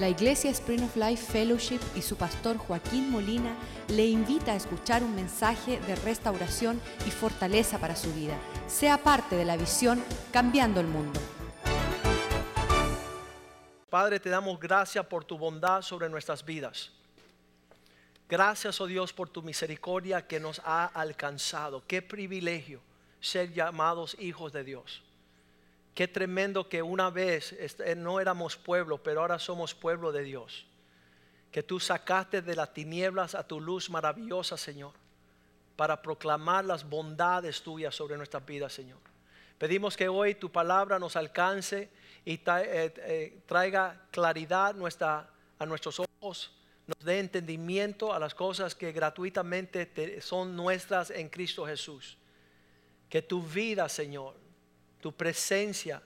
[0.00, 3.54] La Iglesia Spring of Life Fellowship y su pastor Joaquín Molina
[3.88, 8.34] le invita a escuchar un mensaje de restauración y fortaleza para su vida.
[8.66, 10.02] Sea parte de la visión
[10.32, 11.20] Cambiando el Mundo.
[13.90, 16.92] Padre, te damos gracias por tu bondad sobre nuestras vidas.
[18.26, 21.84] Gracias, oh Dios, por tu misericordia que nos ha alcanzado.
[21.86, 22.80] Qué privilegio
[23.20, 25.02] ser llamados hijos de Dios.
[26.00, 30.64] Qué tremendo que una vez este, no éramos pueblo, pero ahora somos pueblo de Dios.
[31.52, 34.94] Que tú sacaste de las tinieblas a tu luz maravillosa, Señor,
[35.76, 38.96] para proclamar las bondades tuyas sobre nuestras vidas, Señor.
[39.58, 41.90] Pedimos que hoy tu palabra nos alcance
[42.24, 44.74] y eh, eh, traiga claridad
[45.58, 46.50] a nuestros ojos,
[46.86, 52.16] nos dé entendimiento a las cosas que gratuitamente son nuestras en Cristo Jesús.
[53.10, 54.34] Que tu vida, Señor,
[55.00, 56.02] tu presencia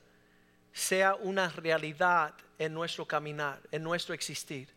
[0.72, 4.68] sea una realidad en nuestro caminar, en nuestro existir.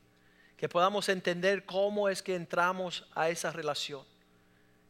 [0.55, 4.03] Que podamos entender cómo es que entramos a esa relación.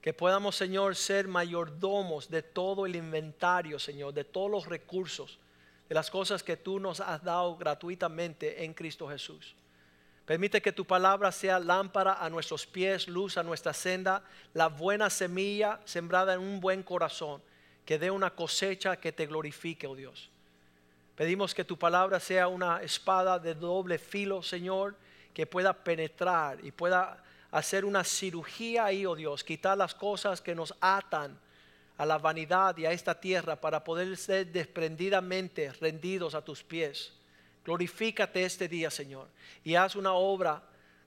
[0.02, 5.39] Que podamos, Señor, ser mayordomos de todo el inventario, Señor, de todos los recursos,
[5.89, 9.55] de las cosas que tú nos has dado gratuitamente en Cristo Jesús.
[10.25, 15.09] Permite que tu palabra sea lámpara a nuestros pies, luz a nuestra senda, la buena
[15.09, 17.41] semilla sembrada en un buen corazón
[17.88, 20.30] que dé una cosecha que te glorifique, oh Dios.
[21.16, 24.93] Pedimos que tu palabra sea una espada de doble filo, Señor,
[25.33, 30.53] que pueda penetrar y pueda hacer una cirugía ahí, oh Dios, quitar las cosas que
[30.53, 31.39] nos atan
[31.97, 37.13] a la vanidad y a esta tierra para poder ser desprendidamente rendidos a tus pies.
[37.63, 39.30] Glorifícate este día, Señor,
[39.63, 40.61] y haz una obra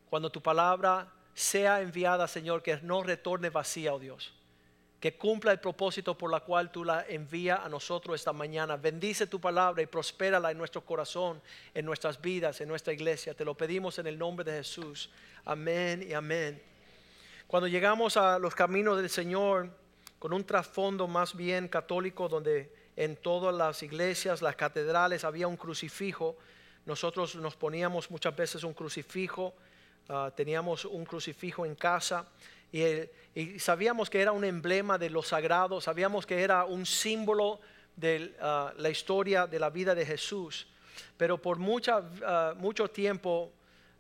[0.09, 4.33] cuando tu palabra sea enviada, Señor, que no retorne vacía, oh Dios
[5.01, 8.77] que cumpla el propósito por la cual tú la envías a nosotros esta mañana.
[8.77, 11.41] Bendice tu palabra y prospérala en nuestro corazón,
[11.73, 13.33] en nuestras vidas, en nuestra iglesia.
[13.33, 15.09] Te lo pedimos en el nombre de Jesús.
[15.47, 16.63] Amén y amén.
[17.47, 19.71] Cuando llegamos a los caminos del Señor,
[20.19, 25.57] con un trasfondo más bien católico, donde en todas las iglesias, las catedrales había un
[25.57, 26.37] crucifijo,
[26.85, 29.55] nosotros nos poníamos muchas veces un crucifijo,
[30.11, 32.27] ah, teníamos un crucifijo en casa
[32.73, 37.61] y, sabíamos que era un emblema de lo sagrado, sabíamos que era un símbolo
[37.97, 40.67] de ah, la historia de la vida de Jesús.
[41.17, 43.53] Pero por mucha, ah, mucho tiempo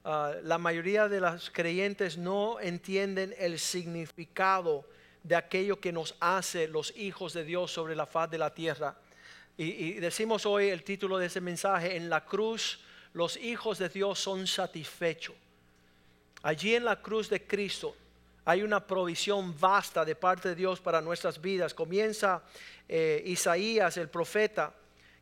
[0.04, 4.84] ah, la mayoría de los creyentes no entienden el significado
[5.22, 8.97] de aquello que nos hace los hijos de Dios sobre la faz de la tierra.
[9.56, 12.80] Y, y decimos hoy el título de ese mensaje, en la cruz
[13.12, 15.34] los hijos de Dios son satisfechos.
[16.42, 17.94] Allí en la cruz de Cristo
[18.44, 21.74] hay una provisión vasta de parte de Dios para nuestras vidas.
[21.74, 22.42] Comienza
[22.88, 24.74] eh, Isaías, el profeta,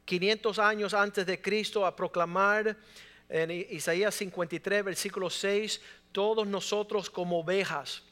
[0.05, 2.77] 500 años antes de Cristo, a proclamar
[3.29, 5.81] en Isaías 53, versículo 6,
[6.13, 8.03] todos nosotros como ovejas.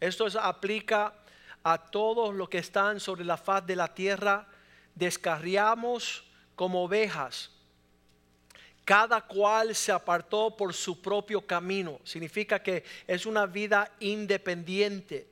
[0.00, 1.14] Esto aplica
[1.62, 4.48] a todos los que están sobre la faz de la tierra,
[4.94, 6.24] descarriamos
[6.56, 7.50] como ovejas
[8.84, 12.00] cada cual se apartó por su propio camino.
[12.04, 15.28] Significa que es una vida independiente.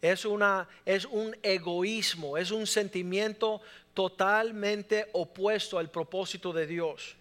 [0.00, 3.60] Es, una, es un egoísmo, es un sentimiento
[3.94, 7.16] totalmente opuesto al propósito de Dios.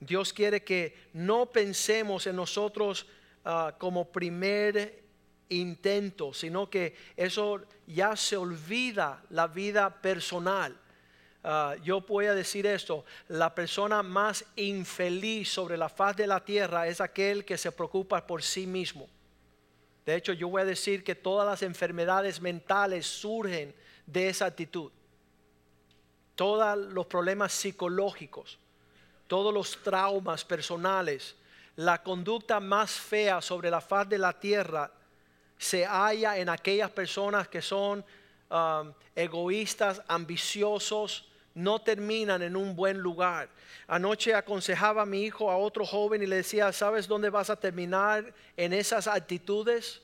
[0.00, 3.06] Dios quiere que no pensemos en nosotros
[3.44, 5.02] ah, como primer
[5.48, 10.76] intento, sino que eso ya se olvida la vida personal.
[11.44, 16.44] Ah, yo voy a decir esto, la persona más infeliz sobre la faz de la
[16.44, 19.08] tierra es aquel que se preocupa por sí mismo.
[20.06, 23.74] De hecho, yo voy a decir que todas las enfermedades mentales surgen
[24.06, 24.92] de esa actitud.
[26.36, 28.58] Todos los problemas psicológicos,
[29.26, 31.36] todos los traumas personales,
[31.76, 34.92] la conducta más fea sobre la faz de la tierra
[35.58, 38.04] se halla en aquellas personas que son
[38.50, 43.48] ah, egoístas, ambiciosos, no terminan en un buen lugar.
[43.86, 47.56] Anoche aconsejaba a mi hijo a otro joven y le decía, ¿sabes dónde vas a
[47.56, 50.02] terminar en esas actitudes?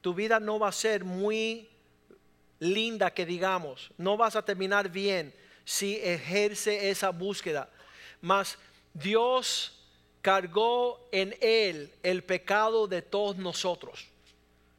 [0.00, 1.68] Tu vida no va a ser muy
[2.58, 5.34] linda que digamos, no vas a terminar bien
[5.64, 7.68] si ejerce esa búsqueda.
[8.20, 8.58] Mas
[8.94, 9.76] Dios
[10.22, 14.08] cargó en él el pecado de todos nosotros.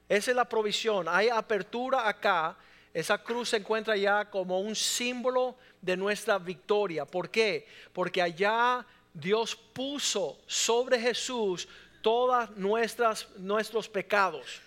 [0.09, 1.07] Esa es la provisión.
[1.07, 2.57] Hay apertura acá.
[2.97, 7.05] Esa cruz se encuentra ya como un símbolo de nuestra victoria.
[7.05, 7.67] ¿Por qué?
[7.93, 8.83] Porque allá
[9.13, 11.67] Dios puso sobre Jesús
[12.01, 14.61] todas nuestras nuestros pecados.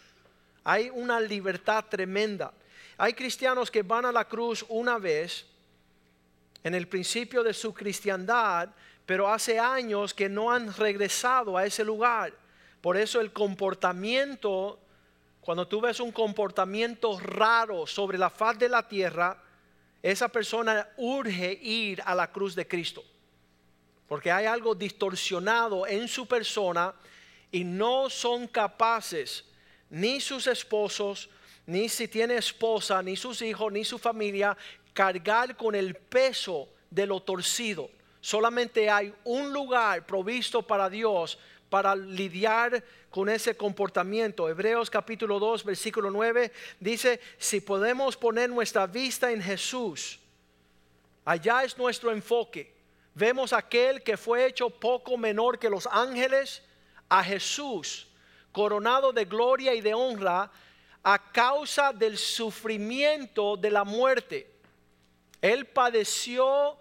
[0.63, 2.53] Hay una libertad tremenda.
[2.97, 5.45] Hay cristianos que van a la cruz una vez
[6.63, 8.69] en el principio de su cristiandad,
[9.07, 12.33] pero hace años que no han regresado a ese lugar.
[12.81, 14.79] Por eso el comportamiento,
[15.51, 19.37] cuando tú ves un comportamiento raro sobre la faz de la tierra,
[20.01, 23.03] esa persona urge ir a la cruz de Cristo.
[24.07, 26.95] Porque hay algo distorsionado en su persona
[27.51, 29.45] y no son capaces
[29.89, 31.29] ni sus esposos,
[31.67, 34.57] ni si tiene esposa, ni sus hijos, ni su familia,
[34.95, 37.91] cargar con el peso de lo torcido.
[38.21, 44.49] Solamente hay un lugar provisto para Dios para lidiar con ese comportamiento.
[44.49, 50.19] Hebreos capítulo 2, versículo 9 dice, si podemos poner nuestra vista en Jesús,
[51.25, 52.75] allá es nuestro enfoque.
[53.15, 56.63] Vemos aquel que fue hecho poco menor que los ángeles,
[57.09, 58.09] a Jesús,
[58.53, 60.51] coronado de gloria y de honra
[61.03, 64.51] a causa del sufrimiento de la muerte.
[65.41, 66.79] Él padeció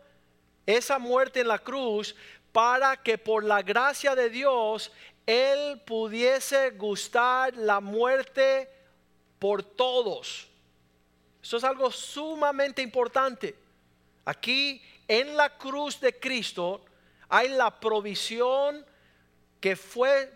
[0.65, 2.15] esa muerte en la cruz
[2.51, 4.91] para que por la gracia de Dios
[5.25, 8.69] Él pudiese gustar la muerte
[9.37, 10.47] por todos.
[11.41, 13.55] Eso es algo sumamente importante.
[14.25, 16.85] Aquí en la cruz de Cristo
[17.29, 18.85] hay la provisión
[19.59, 20.31] que fue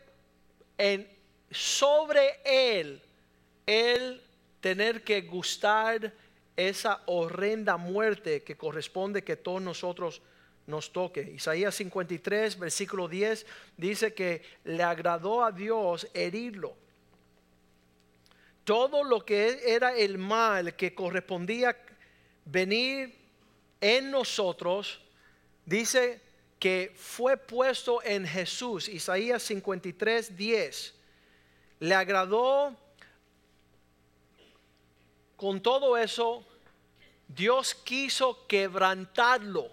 [0.78, 1.08] en,
[1.52, 3.02] sobre Él,
[3.66, 4.22] Él
[4.62, 6.14] tener que gustar
[6.56, 10.22] esa horrenda muerte que corresponde que todos nosotros
[10.68, 11.22] nos toque.
[11.22, 13.46] Isaías 53, versículo 10
[13.78, 16.76] dice que le agradó a Dios herirlo.
[18.64, 21.78] Todo lo que era el mal que correspondía
[22.46, 23.14] venir
[23.82, 25.02] en nosotros,
[25.66, 26.22] dice
[26.58, 28.88] que fue puesto en Jesús.
[28.88, 30.94] Isaías 53, 10.
[31.82, 32.74] Le agradó
[35.36, 36.46] con todo eso,
[37.28, 39.70] Dios quiso quebrantarlo,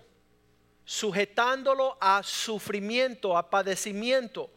[0.91, 4.51] sujetándolo a sufrimiento, a padecimiento,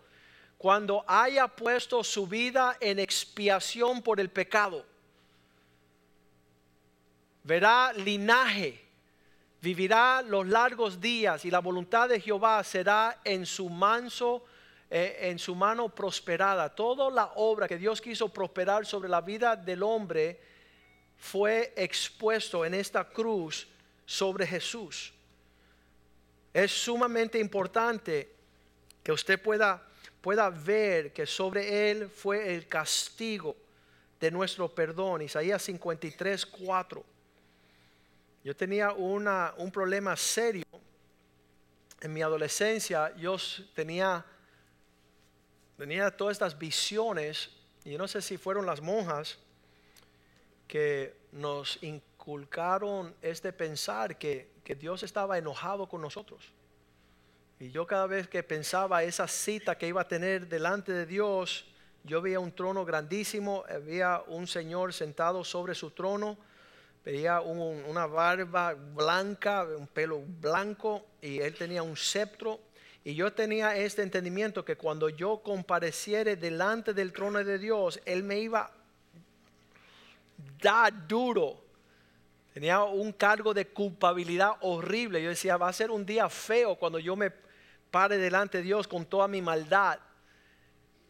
[0.57, 4.83] cuando haya puesto su vida en expiación por el pecado.
[7.44, 8.83] Verá linaje,
[9.62, 14.44] vivirá los largos días y la voluntad de Jehová será en su manso
[14.89, 16.68] eh, en su mano prosperada.
[16.74, 20.41] Toda la obra que Dios quiso prosperar sobre la vida del hombre
[21.15, 23.68] fue expuesto en esta cruz
[24.03, 25.13] sobre Jesús.
[26.54, 28.32] Es sumamente importante
[29.02, 29.86] que usted pueda,
[30.22, 33.56] pueda ver que sobre él fue el castigo
[34.20, 35.24] de nuestro perdón.
[35.24, 37.04] Isaías 53, 4.
[38.44, 40.64] Yo tenía un problema serio
[42.00, 43.16] en mi adolescencia.
[43.16, 43.36] Yo
[43.74, 44.24] tenía,
[45.78, 47.50] tenía todas estas visiones,
[47.84, 49.40] y no sé si fueron las monjas
[50.68, 56.51] que nos inculcaron este pensar que, Dios estaba enojado con nosotros.
[57.60, 61.65] Y yo cada vez que pensaba esa cita que iba a tener delante de Dios,
[62.04, 66.38] yo veía un trono grandísimo, había un Señor sentado sobre su trono,
[67.06, 72.59] veía una barba blanca, un pelo blanco, y él tenía un sceptro.
[73.06, 78.24] Y yo tenía este entendimiento que cuando yo compareciere delante del trono de Dios, Él
[78.24, 78.71] me iba
[80.62, 81.62] da duro.
[82.54, 85.24] Tenía un cargo de culpabilidad horrible.
[85.24, 87.32] Yo decía, va a ser un día feo cuando yo me
[87.90, 90.00] pare delante de Dios con toda mi maldad.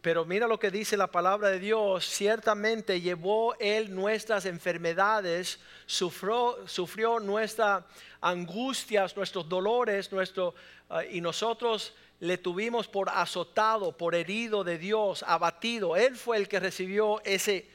[0.02, 2.06] Pero mira lo que dice la palabra de Dios.
[2.06, 7.84] Ciertamente llevó Él nuestras enfermedades, sufrió, sufrió nuestras
[8.22, 10.56] angustias, nuestros dolores, nuestro,
[10.90, 15.98] ah, y nosotros le tuvimos por azotado, por herido de Dios, abatido.
[15.98, 17.70] Él fue el que recibió ese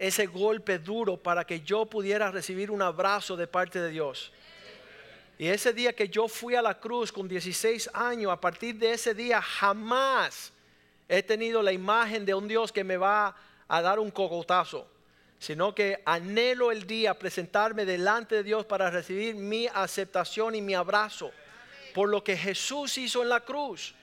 [0.00, 4.32] ese golpe duro para que yo pudiera recibir un abrazo de parte de Dios.
[5.38, 8.92] Y ese día que yo fui a la cruz con 16 años, a partir de
[8.92, 10.52] ese día jamás
[11.06, 13.36] he tenido la imagen de un Dios que me va
[13.68, 14.88] a dar un cogotazo,
[15.38, 20.74] sino que anhelo el día presentarme delante de Dios para recibir mi aceptación y mi
[20.74, 21.30] abrazo
[21.92, 23.94] por lo que Jesús hizo en la cruz.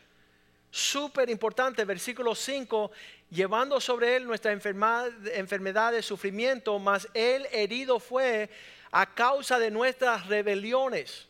[0.70, 2.92] Súper importante, versículo 5,
[3.30, 8.50] llevando sobre él nuestra enfermedad, enfermedad de sufrimiento, mas él herido fue
[8.92, 11.28] a causa de nuestras rebeliones.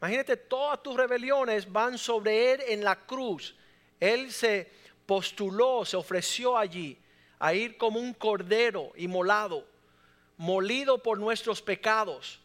[0.00, 3.56] Imagínate, todas tus rebeliones van sobre él en la cruz.
[3.98, 4.70] Él se
[5.06, 6.98] postuló, se ofreció allí
[7.38, 9.66] a ir como un cordero inmolado,
[10.36, 12.40] molido por nuestros pecados.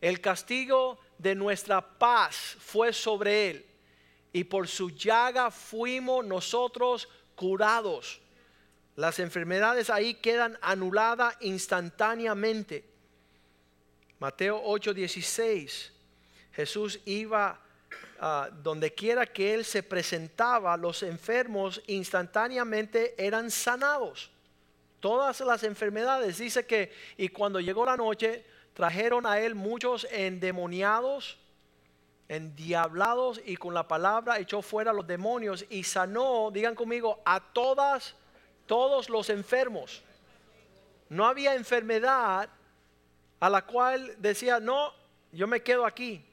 [0.00, 3.66] El castigo de nuestra paz fue sobre él
[4.32, 8.20] y por su llaga fuimos nosotros curados.
[8.96, 12.84] Las enfermedades ahí quedan anuladas instantáneamente.
[14.18, 15.92] Mateo 8:16.
[16.52, 17.60] Jesús iba
[18.18, 24.30] ah, donde quiera que él se presentaba, los enfermos instantáneamente eran sanados.
[25.00, 26.38] Todas las enfermedades.
[26.38, 31.36] Dice que, y cuando llegó la noche, trajeron a él muchos endemoniados,
[32.28, 38.14] endiablados, y con la palabra echó fuera los demonios y sanó, digan conmigo, a todas,
[38.66, 40.02] todos los enfermos.
[41.08, 42.48] No había enfermedad
[43.40, 44.92] a la cual decía, no,
[45.32, 46.24] yo me quedo aquí.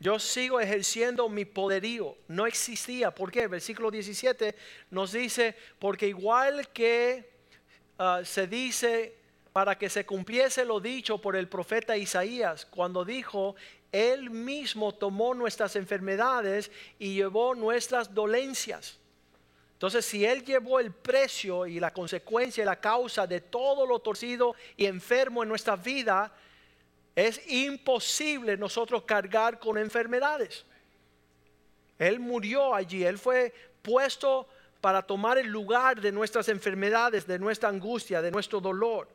[0.00, 2.16] Yo sigo ejerciendo mi poderío.
[2.28, 3.14] No existía.
[3.14, 3.46] ¿Por qué?
[3.46, 4.54] Versículo 17
[4.90, 7.30] nos dice, porque igual que
[7.98, 9.16] ah, se dice
[9.52, 13.54] para que se cumpliese lo dicho por el profeta Isaías, cuando dijo,
[13.92, 18.98] Él mismo tomó nuestras enfermedades y llevó nuestras dolencias.
[19.84, 23.98] Entonces, si Él llevó el precio y la consecuencia y la causa de todo lo
[23.98, 26.32] torcido y enfermo en nuestra vida,
[27.14, 30.64] es imposible nosotros cargar con enfermedades.
[31.98, 34.48] Él murió allí, Él fue puesto
[34.80, 39.06] para tomar el lugar de nuestras enfermedades, de nuestra angustia, de nuestro dolor.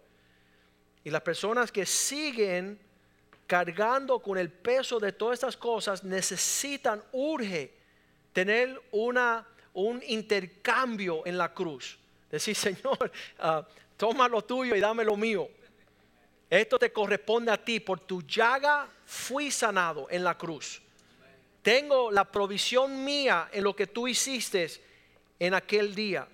[1.04, 2.80] Y las personas que siguen
[3.48, 7.74] cargando con el peso de todas estas cosas necesitan, urge,
[8.34, 11.98] tener una un intercambio en la cruz.
[12.30, 13.66] Decir, Señor, ah,
[13.98, 15.50] toma lo tuyo y dame lo mío.
[16.50, 17.80] Esto te corresponde a ti.
[17.80, 20.82] Por tu llaga fui sanado en la cruz.
[21.62, 24.70] Tengo la provisión mía en lo que tú hiciste
[25.38, 26.28] en aquel día.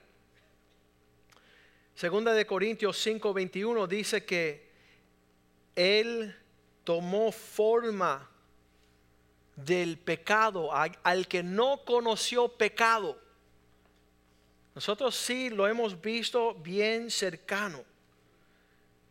[1.95, 4.69] Segunda de Corintios 5:21 dice que
[5.75, 6.35] Él
[6.83, 8.29] tomó forma
[9.55, 13.24] del pecado, al que no conoció pecado
[14.75, 17.83] nosotros sí lo hemos visto bien cercano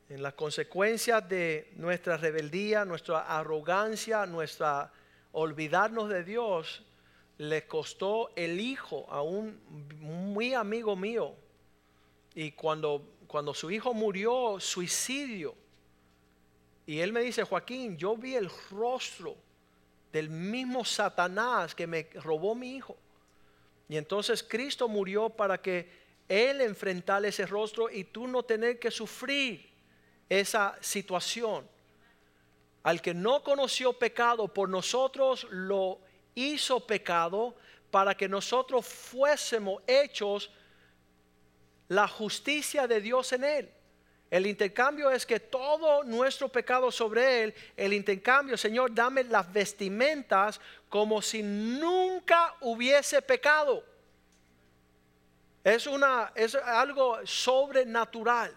[0.08, 4.92] en las consecuencias de nuestra rebeldía, nuestra arrogancia, nuestra
[5.32, 6.84] olvidarnos de Dios,
[7.38, 9.58] le costó el hijo a un
[10.00, 11.34] muy amigo mío.
[12.34, 15.54] Y cuando, cuando su hijo murió, suicidio.
[16.86, 19.34] Y él me dice, Joaquín, yo vi el rostro
[20.12, 22.96] del mismo Satanás que me robó mi hijo.
[23.88, 25.90] Y entonces Cristo murió para que
[26.28, 29.70] Él enfrentara ese rostro y tú no tener que sufrir
[30.28, 31.68] esa situación.
[32.82, 36.00] Al que no conoció pecado por nosotros lo
[36.34, 37.54] hizo pecado
[37.90, 40.50] para que nosotros fuésemos hechos
[41.88, 43.70] la justicia de Dios en Él.
[44.34, 50.60] El intercambio es que todo nuestro pecado sobre Él, el intercambio, Señor, dame las vestimentas
[50.88, 53.84] como si nunca hubiese pecado.
[55.62, 58.52] Es, una, es algo sobrenatural.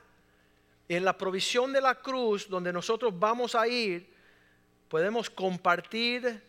[0.90, 4.12] En la provisión de la cruz, donde nosotros vamos a ir,
[4.90, 6.42] podemos compartir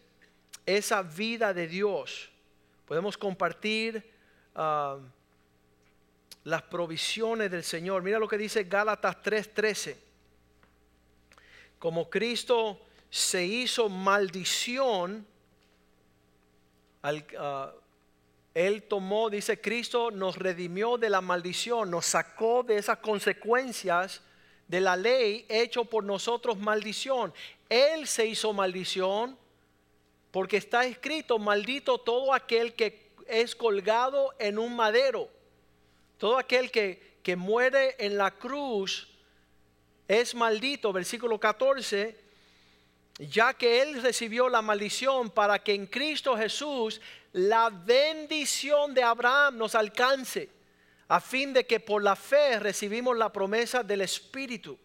[0.65, 2.31] esa vida de Dios.
[2.87, 4.11] Podemos compartir
[4.55, 4.97] ah,
[6.49, 8.03] las provisiones del Señor.
[8.03, 9.97] Mira lo que dice Gálatas 3:13.
[11.79, 15.27] Como Cristo se hizo maldición,
[17.03, 17.73] ah,
[18.55, 24.23] Él tomó, dice Cristo, nos redimió de la maldición, nos sacó de esas consecuencias
[24.67, 27.33] de la ley hecho por nosotros maldición.
[27.69, 29.37] Él se hizo maldición
[30.31, 35.29] porque está escrito, maldito todo aquel que es colgado en un madero.
[36.19, 37.07] Todo aquel que,
[37.37, 39.07] muere en la cruz
[40.09, 42.19] es maldito, versículo 14,
[43.19, 49.59] ya que él recibió la maldición para que en Cristo Jesús la bendición de Abraham
[49.59, 50.49] nos alcance,
[51.09, 54.79] a fin de que por la fe recibimos la promesa del Espíritu.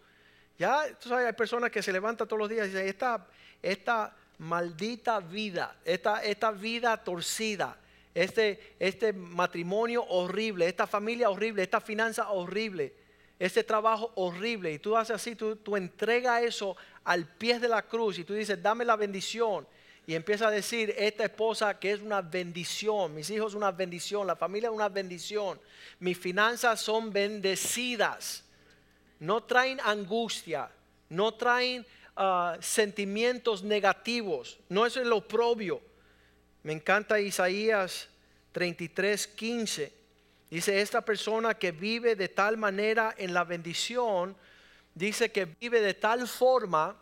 [0.59, 3.25] Ya, hay personas que se levantan todos los días y dicen, esta,
[3.61, 7.77] esta maldita vida, esta, esta vida torcida,
[8.13, 12.93] este, este matrimonio horrible, esta familia horrible, esta finanza horrible,
[13.39, 14.71] este trabajo horrible.
[14.71, 18.33] Y tú haces así, tú, tú entregas eso al pie de la cruz y tú
[18.33, 19.67] dices, dame la bendición.
[20.05, 24.35] Y empieza a decir, esta esposa que es una bendición, mis hijos una bendición, la
[24.35, 25.59] familia una bendición,
[25.99, 28.43] mis finanzas son bendecidas,
[29.19, 30.69] no traen angustia,
[31.07, 31.85] no traen
[32.17, 35.81] ah, sentimientos negativos, no es lo propio
[36.63, 38.07] me encanta Isaías
[38.53, 39.93] 33, 15.
[40.49, 44.35] Dice, esta persona que vive de tal manera en la bendición,
[44.95, 46.95] dice que vive de tal forma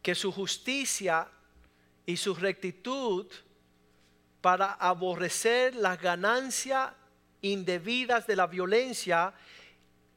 [0.00, 1.28] que su justicia
[2.06, 3.26] y su rectitud
[4.40, 6.92] para aborrecer las ganancias
[7.42, 9.34] indebidas de la violencia,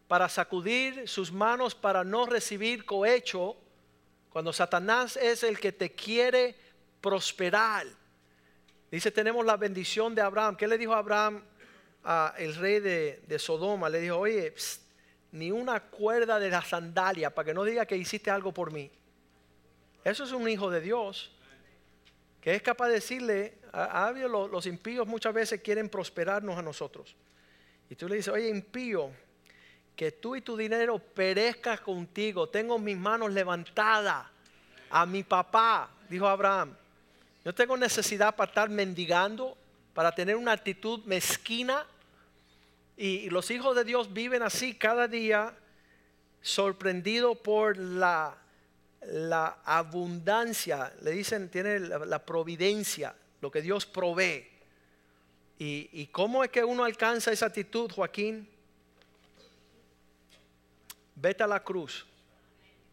[0.08, 3.58] para sacudir sus manos para no recibir cohecho,
[4.30, 6.67] cuando Satanás es el que te quiere
[7.02, 7.88] prosperar.
[8.92, 10.56] Dice, tenemos la bendición de Abraham.
[10.56, 11.44] ¿Qué le dijo Abraham
[12.04, 13.90] al rey de, Sodoma?
[13.90, 14.54] Le dijo, oye,
[15.32, 18.90] ni una cuerda de la sandalia para que no diga que hiciste algo por mí.
[20.04, 21.34] Eso es un hijo de Dios
[22.42, 27.14] que es capaz de decirle, a, los, los impíos muchas veces quieren prosperarnos a nosotros.
[27.90, 29.12] Y tú le dices, oye impío,
[29.98, 32.48] que tú y tu dinero perezca contigo.
[32.48, 34.28] Tengo mis manos levantadas
[34.92, 36.78] a mi papá, dijo Abraham.
[37.48, 39.58] Yo tengo necesidad para estar mendigando,
[39.94, 41.88] para tener una actitud mezquina.
[42.98, 45.58] Y, los hijos de Dios viven así cada día,
[46.42, 48.38] sorprendidos por la
[49.00, 54.46] la abundancia, le dicen, tiene la, providencia, lo que Dios provee.
[55.58, 58.46] ¿Y, ¿Y cómo es que uno alcanza esa actitud, Joaquín?
[61.16, 62.06] Vete a la cruz.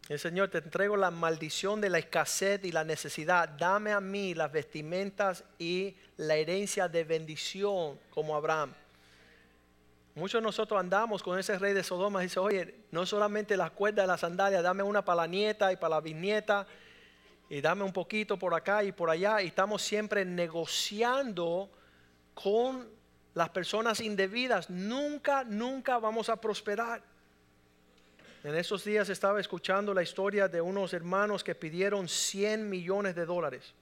[0.07, 3.49] El Señor, te entrego la maldición de la escasez y la necesidad.
[3.49, 8.71] Dame a mí las vestimentas y la herencia de bendición como Abraham.
[10.13, 13.71] Muchos de nosotros andamos con ese rey de Sodoma y dice, oye, no solamente las
[13.71, 16.67] cuerdas de la sandalia, dame una para la nieta y para la bisnieta,
[17.49, 19.41] y dame un poquito por acá y por allá.
[19.41, 21.69] Y estamos siempre negociando
[22.35, 22.87] con
[23.33, 24.69] las personas indebidas.
[24.69, 27.01] Nunca, nunca vamos a prosperar.
[28.45, 33.25] En esos días estaba escuchando la historia de unos hermanos que pidieron 100 millones de
[33.25, 33.73] dólares.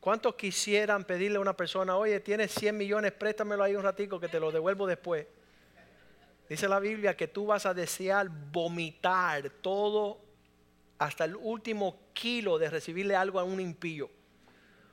[0.00, 4.26] ¿Cuántos quisieran pedirle a una persona, oye, tienes 100 millones, préstamelo ahí un ratico que
[4.26, 5.24] te lo devuelvo después?
[6.48, 10.18] Dice la Biblia que tú vas a desear vomitar todo
[10.98, 14.10] hasta el último kilo de recibirle algo a un impío.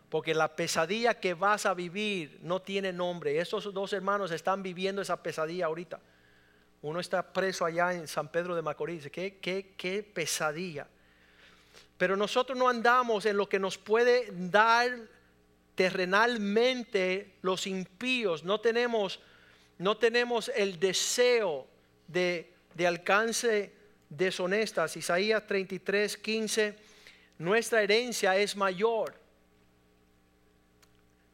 [0.07, 3.39] Porque la pesadilla que vas a vivir no tiene nombre.
[3.39, 6.00] Esos dos hermanos están viviendo esa pesadilla ahorita.
[6.88, 9.10] Uno está preso allá en San Pedro de Macorís.
[9.12, 10.88] ¿Qué, qué, qué pesadilla?
[11.98, 14.98] Pero nosotros no andamos en lo que nos puede dar
[15.75, 18.46] terrenalmente los impíos.
[18.46, 19.20] No tenemos,
[19.77, 21.67] no tenemos el deseo
[22.08, 23.73] de, de alcance
[24.08, 24.95] deshonestas.
[24.95, 26.78] Isaías 33, 15.
[27.39, 29.13] Nuestra herencia es mayor.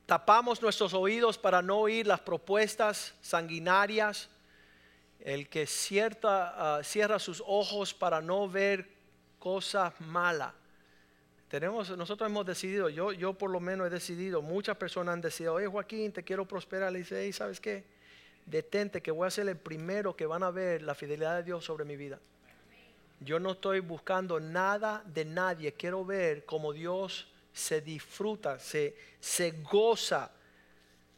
[0.08, 4.30] Tapamos nuestros oídos para no oír las propuestas sanguinarias.
[5.24, 8.90] El que cierta, ah, cierra sus ojos para no ver
[9.40, 10.54] cosas malas.
[11.48, 15.54] Tenemos, nosotros hemos decidido, yo, yo por lo menos he decidido, muchas personas han decidido,
[15.54, 16.92] oye Joaquín, te quiero prosperar.
[16.92, 17.86] Le dice, ¿sabes qué?
[18.46, 21.64] Detente que voy a ser el primero que van a ver la fidelidad de Dios
[21.64, 22.20] sobre mi vida.
[23.22, 29.52] Yo no estoy buscando nada de nadie, quiero ver cómo Dios se disfruta, se, se
[29.52, 30.32] goza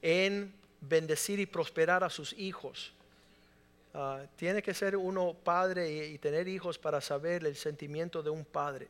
[0.04, 2.95] en bendecir y prosperar a sus hijos.
[3.98, 8.44] Ah, tiene que ser uno padre y, tener hijos para saber el sentimiento de un
[8.44, 8.90] padre.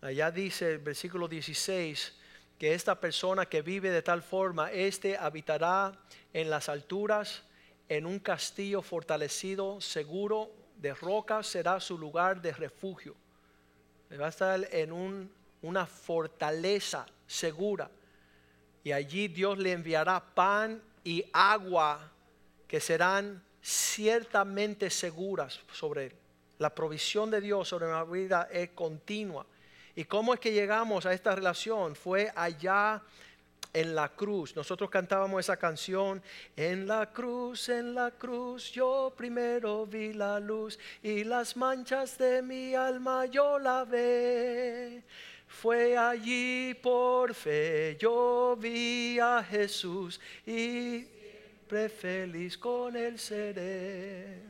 [0.00, 2.14] Allá dice el versículo 16
[2.56, 5.92] que esta persona que vive de tal forma, este habitará
[6.32, 7.42] en las alturas,
[7.88, 13.16] en un castillo fortalecido, seguro, de roca será su lugar de refugio.
[14.12, 15.28] Va a estar en
[15.62, 17.90] una fortaleza segura.
[18.84, 22.12] Y allí Dios le enviará pan y agua
[22.68, 26.12] que serán ciertamente seguras sobre él.
[26.58, 29.44] La provisión de Dios sobre la vida es continua.
[29.96, 31.96] ¿Y cómo es que llegamos a esta relación?
[31.96, 33.02] Fue allá
[33.72, 34.54] en la cruz.
[34.54, 36.22] Nosotros cantábamos esa canción,
[36.54, 42.42] en la cruz, en la cruz, yo primero vi la luz y las manchas de
[42.42, 45.02] mi alma yo la ve.
[45.48, 51.15] Fue allí por fe, yo vi a Jesús y
[51.68, 54.42] feliz con el seré.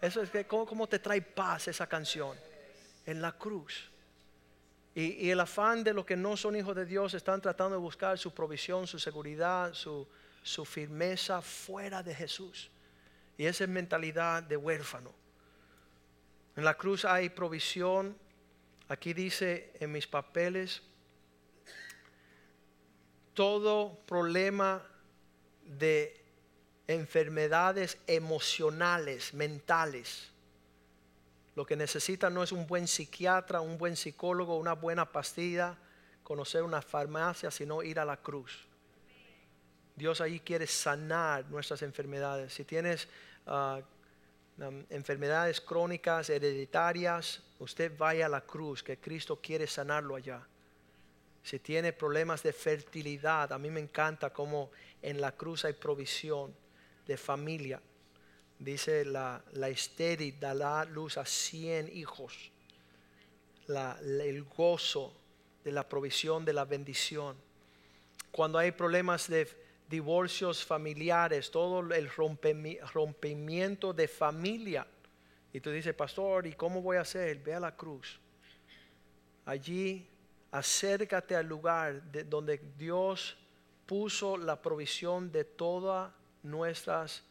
[0.00, 2.36] Eso es que ¿cómo, te trae paz esa canción
[3.06, 3.90] en la cruz.
[4.94, 8.18] Y, el afán de los que no son hijos de Dios están tratando de buscar
[8.18, 10.06] su provisión, su seguridad, su,
[10.42, 12.70] su firmeza fuera de Jesús.
[13.38, 15.12] Y esa es mentalidad de huérfano.
[16.56, 18.16] En la cruz hay provisión.
[18.88, 20.82] Aquí dice en mis papeles,
[23.34, 24.82] todo problema
[25.66, 26.20] de
[26.86, 30.30] enfermedades emocionales, mentales.
[31.54, 35.76] Lo que necesita no es un buen psiquiatra, un buen psicólogo, una buena pastilla,
[36.22, 38.66] conocer una farmacia, sino ir a la cruz.
[39.96, 42.52] Dios ahí quiere sanar nuestras enfermedades.
[42.52, 43.08] Si tienes
[43.46, 43.80] ah,
[44.90, 50.46] enfermedades crónicas, hereditarias, usted vaya a la cruz, que Cristo quiere sanarlo allá.
[51.42, 54.70] Si tiene problemas de fertilidad, a mí me encanta cómo
[55.06, 56.52] en la cruz hay provisión
[57.06, 57.80] de familia.
[58.58, 62.50] Dice la, la estéril da luz a cien hijos.
[63.68, 65.16] el gozo
[65.62, 67.36] de la provisión, de la bendición.
[68.32, 69.48] Cuando hay problemas de
[69.88, 74.88] divorcios familiares, todo el rompimiento de familia.
[75.52, 77.38] Y tú dices, pastor, ¿y cómo voy a hacer?
[77.38, 78.18] Ve a la cruz.
[79.44, 80.04] Allí
[80.50, 83.36] acércate al lugar de donde Dios
[83.86, 87.22] puso la provisión de todas nuestras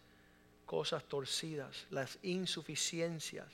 [0.65, 3.47] cosas torcidas, las insuficiencias.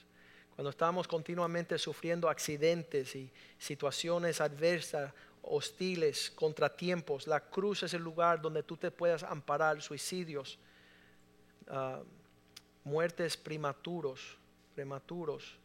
[0.55, 5.11] Cuando estamos continuamente sufriendo accidentes y situaciones adversas,
[5.41, 10.59] hostiles, contratiempos, la cruz es el lugar donde tú te puedas amparar, suicidios,
[11.67, 12.01] ah,
[12.83, 14.37] muertes prematuros,
[14.75, 15.57] prematuros.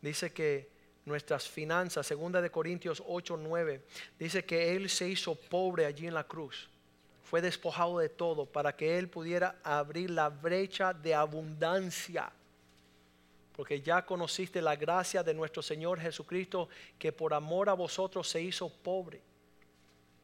[0.00, 0.77] Dice que
[1.08, 3.82] nuestras finanzas, segunda de Corintios 8, 9,
[4.18, 6.68] dice que Él se hizo pobre allí en la cruz
[7.28, 12.32] fue despojado de todo para que Él pudiera abrir la brecha de abundancia.
[13.54, 18.40] Porque ya conociste la gracia de nuestro Señor Jesucristo, que por amor a vosotros se
[18.40, 19.20] hizo pobre.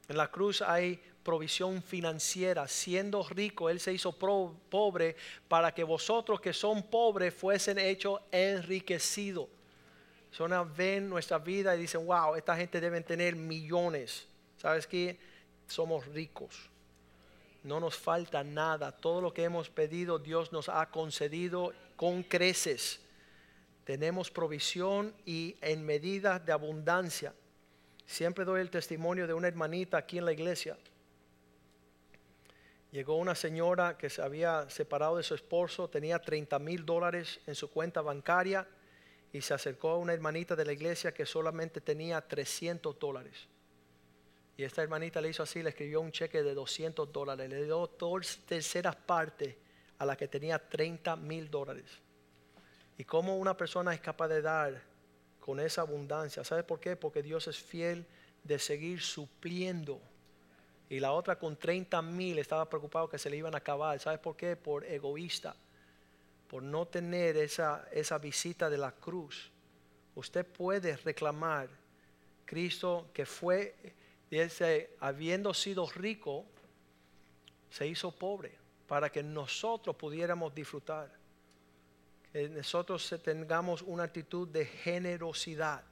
[0.09, 2.67] En la cruz hay provisión financiera.
[2.69, 5.17] Siendo rico, Él se hizo pobre
[5.47, 9.49] para que vosotros que son pobres fuesen hechos enriquecidos.
[10.37, 14.27] Son ven nuestra vida y dicen, wow, esta gente debe tener millones.
[14.57, 15.19] ¿Sabes qué?
[15.67, 16.71] Somos ricos
[17.65, 18.93] no nos falta nada.
[18.93, 23.01] Todo lo que hemos pedido Dios nos ha concedido con creces.
[23.85, 27.35] Tenemos provisión y en medida de abundancia.
[28.07, 30.77] Siempre doy el testimonio de una hermanita aquí en la iglesia.
[32.93, 37.55] Llegó una señora que se había separado de su esposo, tenía 30 mil dólares en
[37.55, 38.67] su cuenta bancaria
[39.35, 43.49] y se acercó a una hermanita de la iglesia que solamente tenía 300 dólares.
[44.57, 47.85] Y esta hermanita le hizo así, le escribió un cheque de 200 dólares, le dio
[47.99, 49.57] dos terceras partes
[49.99, 51.85] a la que tenía 30 mil dólares.
[52.97, 54.81] Y cómo una persona es capaz de dar
[55.41, 56.45] con esa abundancia.
[56.45, 56.95] ¿Sabe por qué?
[56.95, 58.07] Porque Dios es fiel
[58.45, 60.01] de seguir supliendo.
[60.89, 63.99] Y la otra con 30 mil estaba preocupado que se le iban a acabar.
[63.99, 64.55] ¿Sabe por qué?
[64.55, 65.57] Por egoísta.
[66.49, 69.51] Por no tener esa, esa visita de la cruz.
[70.15, 71.69] Usted puede reclamar
[72.45, 73.75] Cristo que fue
[74.31, 76.45] ese, habiendo sido rico,
[77.71, 81.11] se hizo pobre para que nosotros pudiéramos disfrutar.
[82.33, 85.83] Que nosotros tengamos una actitud de generosidad.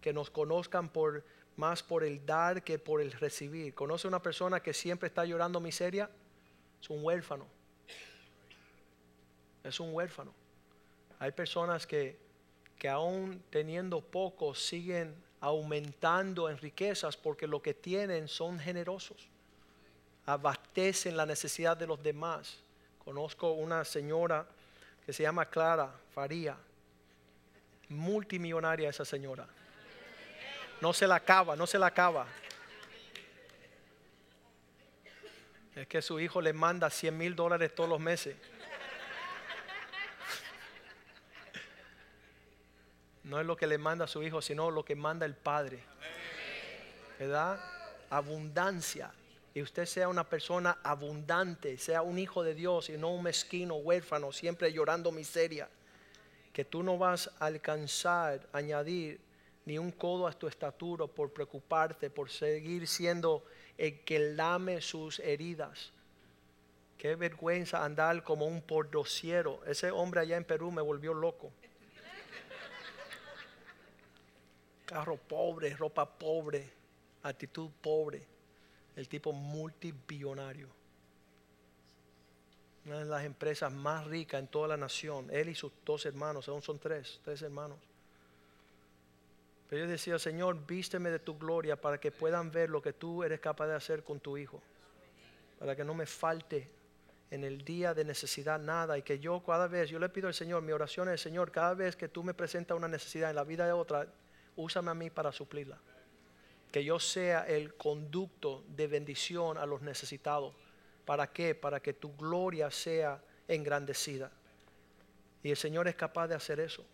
[0.00, 1.24] Que nos conozcan por,
[1.56, 3.74] más por el dar que por el recibir.
[3.74, 6.10] ¿Conoce una persona que siempre está llorando miseria?
[6.80, 7.46] Es un huérfano.
[9.64, 10.32] Es un huérfano.
[11.18, 12.18] Hay personas que,
[12.78, 19.28] que aún teniendo poco siguen aumentando en riquezas porque lo que tienen son generosos.
[20.26, 22.58] Abastecen la necesidad de los demás.
[23.04, 24.46] Conozco una señora
[25.04, 26.56] que se llama Clara Faría,
[27.88, 29.46] multimillonaria esa señora.
[30.80, 32.26] No se la acaba, no se la acaba.
[35.74, 38.36] Es que su hijo le manda 100 mil dólares todos los meses.
[43.32, 45.82] No es lo que le manda a su hijo, sino lo que manda el Padre.
[47.18, 47.58] ¿Verdad?
[48.10, 49.10] Abundancia.
[49.54, 53.76] Y usted sea una persona abundante, sea un hijo de Dios y no un mezquino,
[53.76, 55.70] huérfano, siempre llorando miseria.
[56.52, 59.18] Que tú no vas a alcanzar, añadir
[59.64, 63.46] ni un codo a tu estatura por preocuparte, por seguir siendo
[63.78, 65.90] el que lame sus heridas.
[66.98, 69.64] Qué vergüenza andar como un pordociero.
[69.64, 71.50] Ese hombre allá en Perú me volvió loco.
[74.92, 76.70] Carro pobre, ropa pobre,
[77.22, 78.22] actitud pobre,
[78.94, 80.68] el tipo multibillonario.
[82.84, 85.28] Una de las empresas más ricas en toda la nación.
[85.30, 87.78] Él y sus dos hermanos, aún son tres, tres hermanos.
[89.70, 93.22] Pero yo decía, Señor, vísteme de tu gloria para que puedan ver lo que tú
[93.22, 94.60] eres capaz de hacer con tu hijo.
[95.58, 96.68] Para que no me falte
[97.30, 100.34] en el día de necesidad nada y que yo cada vez, yo le pido al
[100.34, 103.44] Señor, mi oración es, Señor, cada vez que tú me presentas una necesidad en la
[103.44, 104.06] vida de otra,
[104.56, 105.78] úsame a mí para suplirla.
[106.70, 110.54] Que yo sea el conducto de bendición a los necesitados.
[111.04, 111.54] ¿Para qué?
[111.54, 114.30] Para que tu gloria sea engrandecida.
[115.42, 116.84] Y el Señor es capaz de hacer eso.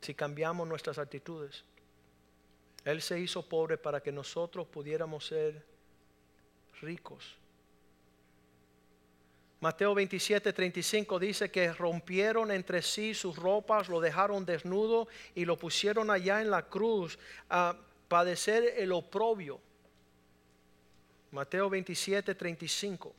[0.00, 1.64] Si cambiamos nuestras actitudes.
[2.84, 5.64] Él se hizo pobre para que nosotros pudiéramos ser
[6.82, 7.38] ricos.
[9.64, 15.56] Mateo 27, 35 dice que rompieron entre sí sus ropas, lo dejaron desnudo y lo
[15.56, 17.74] pusieron allá en la cruz a
[18.06, 19.58] padecer el oprobio.
[21.30, 23.14] Mateo 27, 35.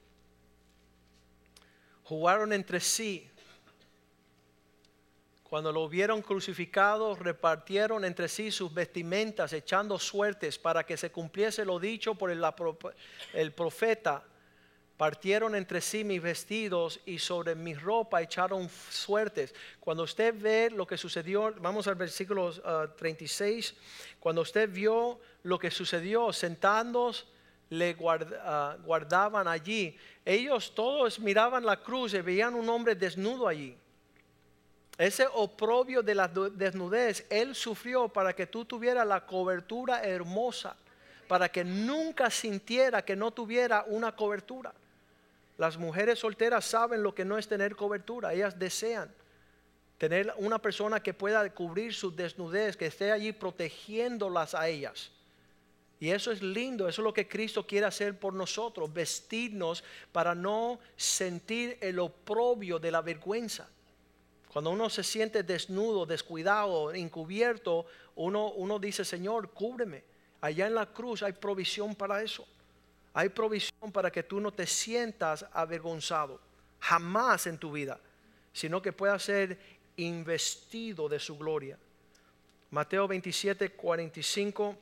[2.03, 3.27] Jugaron entre sí.
[5.49, 11.65] Cuando lo vieron crucificado, repartieron entre sí sus vestimentas, echando suertes para que se cumpliese
[11.65, 12.45] lo dicho por el,
[13.33, 14.23] el profeta.
[14.97, 19.53] Partieron entre sí mis vestidos y sobre mi ropa echaron suertes.
[19.81, 22.53] Cuando usted ve lo que sucedió, vamos al versículo
[22.95, 27.27] 36, ah, cuando usted vio lo que sucedió, sentados
[27.69, 27.97] le
[28.41, 33.77] ah, guardaban allí, ellos todos miraban la cruz y veían un hombre desnudo allí.
[34.97, 40.77] Ese oprobio de la desnudez, Él sufrió para que tú tuvieras la cobertura hermosa,
[41.27, 44.73] para que nunca sintiera que no tuviera una cobertura.
[45.57, 49.13] Las mujeres solteras saben lo que no es tener cobertura, ellas desean
[49.97, 55.11] tener una persona que pueda cubrir su desnudez, que esté allí protegiéndolas a ellas.
[55.99, 60.35] Y eso es lindo, eso es lo que Cristo quiere hacer por nosotros, vestirnos para
[60.35, 63.69] no sentir el oprobio de la vergüenza.
[64.51, 70.03] Cuando uno se siente desnudo, descuidado, encubierto, uno, uno dice, Señor, cúbreme.
[70.41, 72.45] Allá en la cruz hay provisión para eso.
[73.15, 76.39] Hay provisión para que tú no te sientas avergonzado,
[76.79, 77.99] jamás en tu vida,
[78.53, 79.57] sino que puedas ser
[79.95, 81.79] investido de su gloria.
[82.71, 84.77] Mateo 27, 45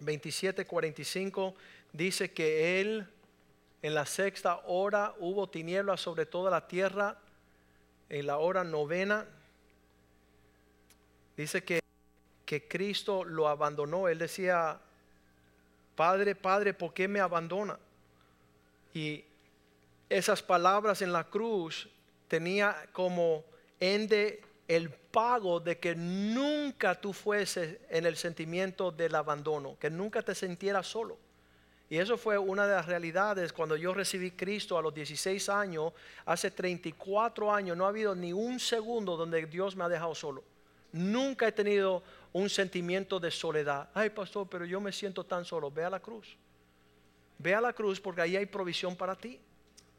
[0.00, 1.54] 27:45
[1.92, 3.06] dice que él
[3.82, 7.18] en la sexta hora hubo tinieblas sobre toda la tierra,
[8.08, 9.26] en la hora novena.
[11.36, 11.80] Dice que,
[12.46, 14.08] que Cristo lo abandonó.
[14.08, 14.80] Él decía,
[15.94, 17.78] Padre, Padre, ¿por qué me abandona?
[18.94, 19.24] Y
[20.08, 21.88] esas palabras en la cruz
[22.28, 23.44] tenía como
[23.80, 30.22] ende el pago de que nunca tú fueses en el sentimiento del abandono, que nunca
[30.22, 31.18] te sintieras solo.
[31.90, 35.92] Y eso fue una de las realidades cuando yo recibí Cristo a los 16 años,
[36.24, 40.42] hace 34 años, no ha habido ni un segundo donde Dios me ha dejado solo.
[40.92, 42.02] Nunca he tenido
[42.32, 43.88] un sentimiento de soledad.
[43.94, 45.70] Ay, pastor, pero yo me siento tan solo.
[45.70, 46.36] Ve a la cruz.
[47.38, 49.40] Ve a la cruz porque ahí hay provisión para ti.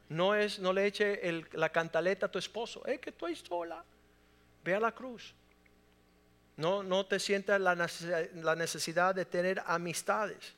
[0.08, 1.20] No es, no le eche
[1.52, 2.84] la cantaleta a tu esposo.
[2.86, 3.84] Es que estoy sola.
[4.64, 5.34] Ve a la cruz.
[6.56, 10.54] No, no te sientas la necesidad de tener amistades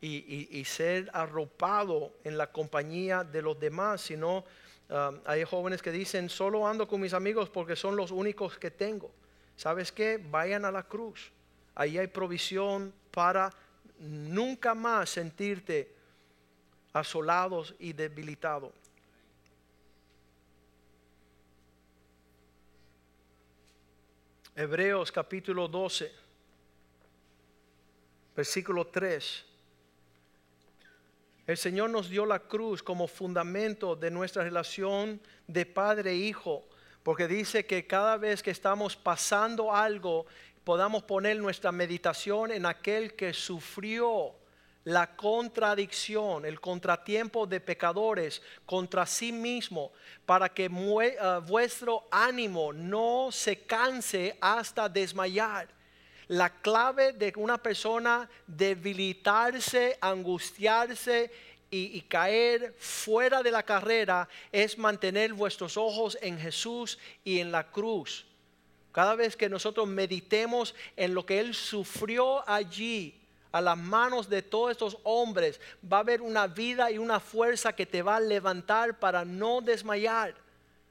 [0.00, 4.44] y, ser arropado en la compañía de los demás, sino
[4.88, 8.70] um, hay jóvenes que dicen, solo ando con mis amigos porque son los únicos que
[8.70, 9.10] tengo.
[9.60, 10.16] ¿Sabes qué?
[10.16, 11.30] Vayan a la cruz.
[11.74, 13.52] Ahí hay provisión para
[13.98, 15.94] nunca más sentirte
[16.94, 18.72] asolados y debilitados.
[24.56, 26.10] Hebreos capítulo 12,
[28.34, 29.44] versículo 3.
[31.46, 36.64] El Señor nos dio la cruz como fundamento de nuestra relación de padre e hijo,
[37.02, 40.26] porque dice que cada vez que estamos pasando algo,
[40.64, 44.34] podamos poner nuestra meditación en aquel que sufrió
[44.84, 49.92] la contradicción, el contratiempo de pecadores contra sí mismo,
[50.24, 55.68] para que eh, vuestro ánimo no se canse hasta desmayar.
[56.28, 61.30] La clave de una persona debilitarse, angustiarse
[61.70, 67.70] y, caer fuera de la carrera es mantener vuestros ojos en Jesús y en la
[67.70, 68.26] cruz.
[68.92, 73.16] Cada vez que nosotros meditemos en lo que Él sufrió allí,
[73.52, 77.72] a las manos de todos estos hombres, va a haber una vida y una fuerza
[77.72, 80.34] que te va a levantar para no desmayar.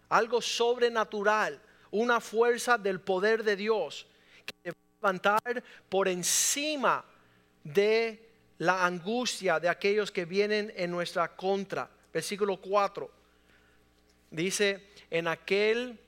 [0.09, 1.61] Algo sobrenatural,
[1.91, 4.07] una fuerza del poder de Dios
[4.45, 7.05] que te va a levantar por encima
[7.63, 8.28] de
[8.59, 11.89] la angustia de aquellos que vienen en nuestra contra.
[12.13, 13.09] Versículo 4.
[14.31, 15.99] Dice, en aquel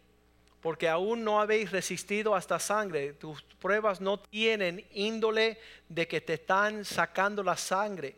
[0.61, 3.13] porque aún no habéis resistido hasta sangre.
[3.13, 5.57] Tus pruebas no tienen índole
[5.89, 8.15] de que te están sacando la sangre,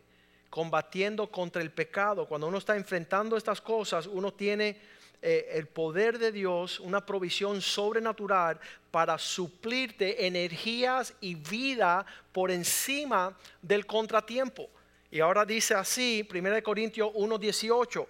[0.50, 2.28] combatiendo contra el pecado.
[2.28, 4.78] Cuando uno está enfrentando estas cosas, uno tiene
[5.26, 8.60] eh, el poder de Dios, una provisión sobrenatural
[8.90, 14.68] para suplirte energías y vida por encima del contratiempo.
[15.10, 18.06] Y ahora dice así, 1 Corintios 1:18,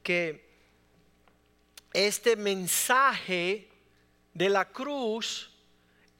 [0.00, 0.44] que
[1.92, 3.68] este mensaje
[4.32, 5.50] de la cruz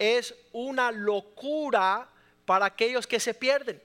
[0.00, 2.10] es una locura
[2.44, 3.80] para aquellos que se pierden.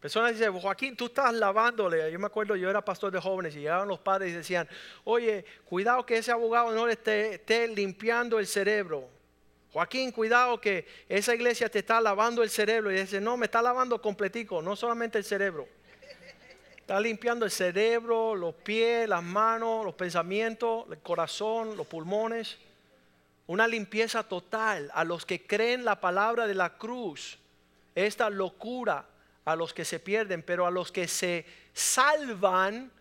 [0.00, 2.10] Personas dicen, Joaquín, tú estás lavándole.
[2.12, 4.68] Yo me acuerdo, yo era pastor de jóvenes y llegaban los padres y decían,
[5.02, 9.08] oye, cuidado que ese abogado no le esté, limpiando el cerebro.
[9.72, 12.92] Joaquín, cuidado que esa iglesia te está lavando el cerebro.
[12.92, 15.66] Y dice, no, me está lavando completico, no solamente el cerebro.
[16.76, 22.56] Está limpiando el cerebro, los pies, las manos, los pensamientos, el corazón, los pulmones.
[23.48, 27.38] Una limpieza total a los que creen la palabra de la cruz.
[27.96, 29.04] Esta locura
[29.48, 32.92] a los que se pierden, pero a los que se salvan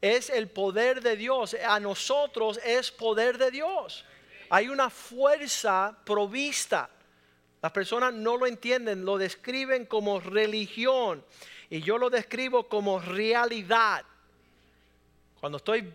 [0.00, 1.56] es el poder de Dios.
[1.64, 4.04] A nosotros es poder de Dios.
[4.50, 6.90] Hay una fuerza provista.
[7.62, 11.24] Las personas no lo entienden, lo describen como religión
[11.70, 14.04] y yo lo describo como realidad.
[15.38, 15.88] Cuando estoy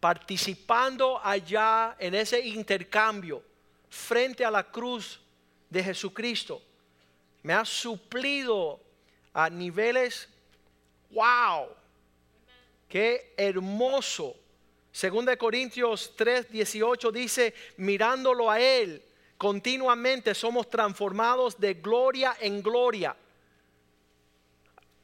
[0.00, 3.42] participando allá en ese intercambio
[3.90, 5.20] frente a la cruz
[5.68, 6.62] de Jesucristo,
[7.42, 8.81] me ha suplido
[9.32, 10.28] a niveles,
[11.10, 11.68] wow,
[12.88, 14.36] qué hermoso.
[14.90, 19.02] Segunda de Corintios 3, 18 dice, mirándolo a Él,
[19.38, 23.16] continuamente somos transformados de gloria en gloria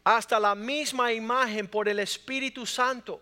[0.04, 3.20] hasta la misma imagen por el Espíritu Santo.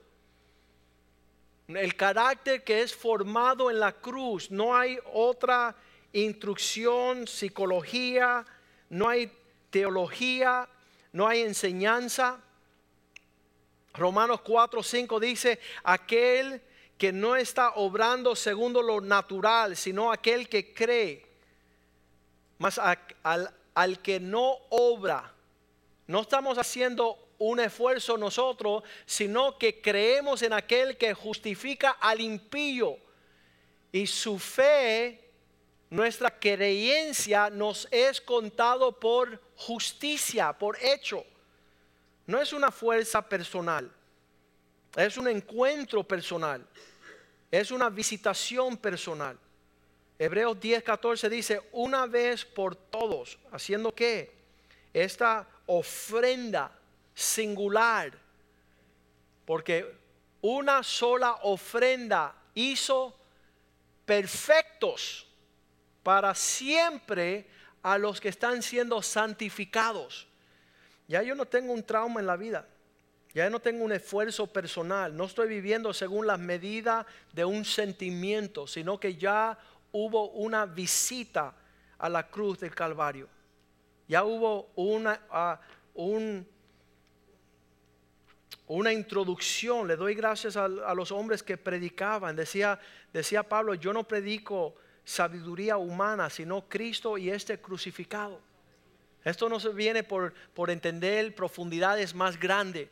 [1.67, 5.75] El carácter que es formado en la cruz, no hay otra
[6.13, 8.47] instrucción, psicología,
[8.89, 9.33] no hay
[9.71, 10.69] teología,
[11.13, 12.41] no hay enseñanza.
[13.95, 16.63] Romanos 4, 5 dice, aquel
[16.99, 21.27] que no está obrando segundo lo natural, sino aquel que cree.
[22.59, 25.33] Más al, al que no obra,
[26.07, 32.99] no estamos haciendo un esfuerzo nosotros, sino que creemos en aquel que justifica al impío.
[33.93, 35.26] Y su fe,
[35.97, 41.25] nuestra creencia, nos es contado por justicia, por hecho.
[42.27, 43.91] No es una fuerza personal,
[44.95, 46.67] es un encuentro personal,
[47.51, 49.39] es una visitación personal.
[50.19, 54.35] Hebreos 10, 14 dice, una vez por todos, haciendo qué?
[54.93, 56.79] Esta ofrenda
[57.15, 58.13] singular,
[59.47, 59.95] porque
[60.43, 63.19] una sola ofrenda hizo
[64.05, 65.27] perfectos
[66.07, 67.49] para siempre
[67.83, 70.29] a los que están siendo santificados.
[71.09, 72.65] Ya yo no tengo un trauma en la vida.
[73.35, 75.17] Ya no tengo un esfuerzo personal.
[75.17, 79.59] No estoy viviendo según las medidas de un sentimiento, sino que ya
[79.91, 81.57] hubo una visita
[81.99, 83.29] a la cruz del Calvario.
[84.07, 85.61] Ya hubo una, ah,
[88.69, 89.89] una introducción.
[89.89, 92.37] Le doy gracias a, a, los hombres que predicaban.
[92.37, 92.79] Decía,
[93.13, 98.41] decía Pablo, yo no predico sabiduría humana, sino Cristo y este crucificado.
[99.25, 102.89] Esto no se viene por, por entender profundidades más grandes.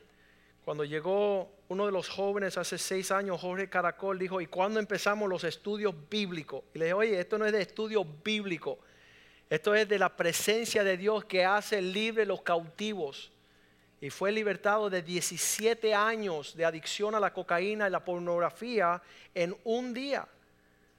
[0.64, 5.28] Cuando llegó uno de los jóvenes hace seis años, Jorge Caracol, dijo, ¿y cuándo empezamos
[5.28, 6.62] los estudios bíblicos?
[6.72, 8.78] Y le dije, oye, esto no es de estudio bíblico,
[9.50, 13.32] esto es de la presencia de Dios que hace libre los cautivos.
[14.00, 19.02] Y fue libertado de 17 años de adicción a la cocaína y la pornografía
[19.34, 20.28] en un día.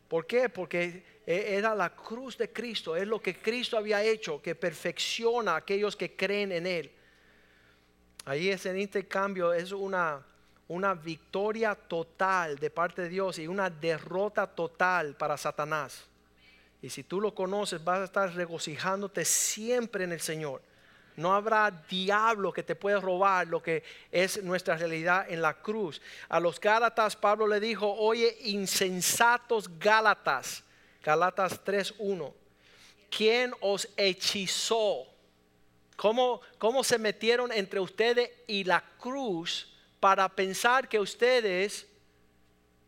[0.07, 0.49] ¿Por qué?
[0.49, 5.53] Porque e, era la cruz de Cristo, es lo que Cristo había hecho, que perfecciona
[5.53, 6.91] a aquellos que creen en Él.
[8.25, 10.25] Ahí ese intercambio es una,
[10.67, 16.05] una victoria total de parte de Dios y una derrota total para Satanás.
[16.81, 20.61] Y si tú lo conoces, vas a estar regocijándote siempre en el Señor.
[21.15, 26.01] No habrá diablo que te pueda robar lo que es nuestra realidad en la cruz.
[26.27, 30.63] A los Gálatas Pablo le dijo, oye, insensatos Gálatas,
[31.01, 32.33] Gálatas 3.1,
[33.09, 35.07] ¿quién os hechizó?
[35.95, 41.87] ¿Cómo, ¿Cómo se metieron entre ustedes y la cruz para pensar que ustedes,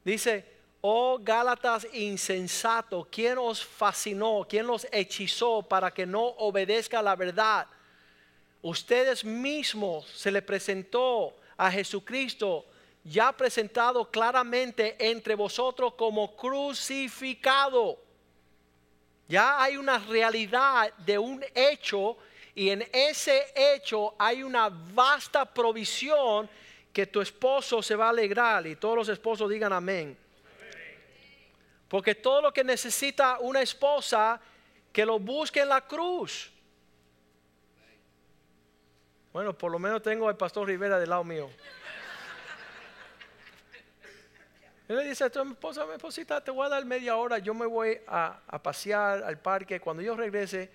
[0.04, 0.46] dice,
[0.82, 4.46] oh Gálatas insensato, ¿quién os fascinó?
[4.50, 7.68] ¿Quién los hechizó para que no obedezca la verdad?
[8.62, 12.66] Ustedes mismos se le presentó a Jesucristo
[13.04, 17.98] ya presentado claramente entre vosotros como crucificado.
[19.28, 22.18] Ya hay una realidad de un hecho
[22.54, 26.50] y en ese hecho hay una vasta provisión
[26.92, 30.18] que tu esposo se va a alegrar y todos los esposos digan amén.
[31.88, 34.42] Porque todo lo que necesita una esposa,
[34.92, 36.52] que lo busque en la cruz.
[39.38, 41.48] Bueno, por lo menos tengo al pastor Rivera del lado mío.
[44.88, 47.54] Él le dice a tu esposa, mi esposita, te voy a dar media hora, yo
[47.54, 49.80] me voy a, a, pasear al parque.
[49.80, 50.72] Cuando yo regrese,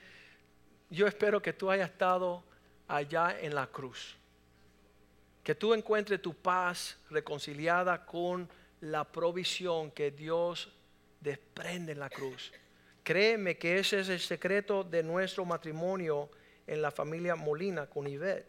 [0.90, 2.44] yo espero que tú hayas estado
[2.86, 4.16] allá en la cruz.
[5.42, 8.48] Que tú encuentres tu paz reconciliada con
[8.80, 10.70] la provisión que Dios
[11.20, 12.52] desprende en la cruz.
[13.02, 16.30] Créeme que ese es el secreto de nuestro matrimonio
[16.72, 18.46] en la familia Molina con Ivette.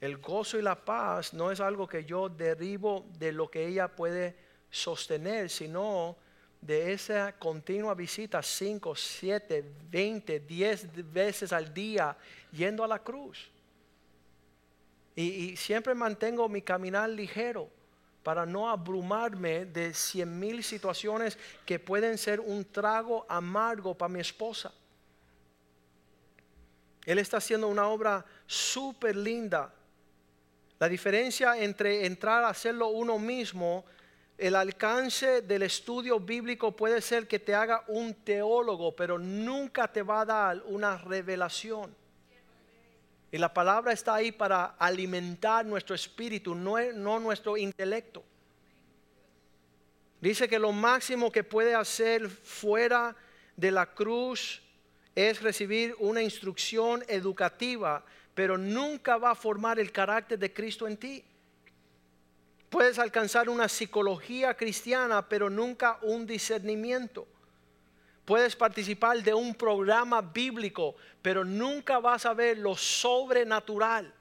[0.00, 3.88] El gozo y la paz no es algo que yo derribo de lo que ella
[3.88, 4.36] puede
[4.70, 6.16] sostener, sino
[6.60, 12.16] de esa continua visita 5, 7, 20, 10 veces al día
[12.52, 13.50] yendo a la cruz.
[15.16, 17.68] Y, siempre mantengo mi caminar ligero
[18.22, 24.20] para no abrumarme de cien mil situaciones que pueden ser un trago amargo para mi
[24.20, 24.72] esposa.
[27.06, 29.72] Él está haciendo una obra súper linda.
[30.78, 33.86] La diferencia entre entrar a hacerlo uno mismo
[34.38, 40.02] el alcance del estudio bíblico puede ser que te haga un teólogo, pero nunca te
[40.02, 41.94] va a dar una revelación.
[43.32, 48.22] Y la palabra está ahí para alimentar nuestro espíritu, no, no nuestro intelecto.
[50.20, 53.16] Dice que lo máximo que puede hacer fuera
[53.56, 54.62] de la cruz
[55.16, 58.04] es recibir una instrucción educativa,
[58.34, 61.24] pero nunca va a formar el carácter de Cristo en ti.
[62.68, 67.26] Puedes alcanzar una psicología cristiana, pero nunca un discernimiento.
[68.26, 74.12] Puedes participar de un programa bíblico, pero nunca vas a ver lo sobrenatural,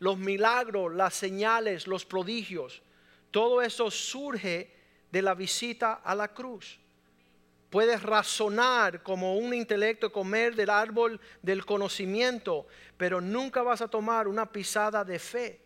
[0.00, 2.82] los milagros, las señales, los prodigios.
[3.30, 4.74] Todo eso surge
[5.12, 6.79] de la visita a la cruz.
[7.70, 12.66] Puedes razonar como un intelecto, comer del árbol del conocimiento,
[12.96, 15.60] pero nunca vas a tomar una pisada de fe.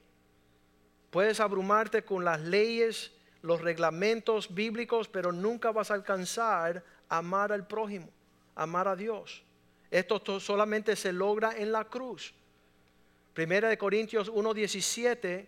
[1.10, 7.66] Puedes abrumarte con las leyes, los reglamentos bíblicos, pero nunca vas a alcanzar amar al
[7.66, 8.10] prójimo,
[8.54, 9.42] amar a Dios.
[9.90, 12.34] Esto solamente se logra en la cruz.
[13.32, 15.46] Primera de Corintios 1:17,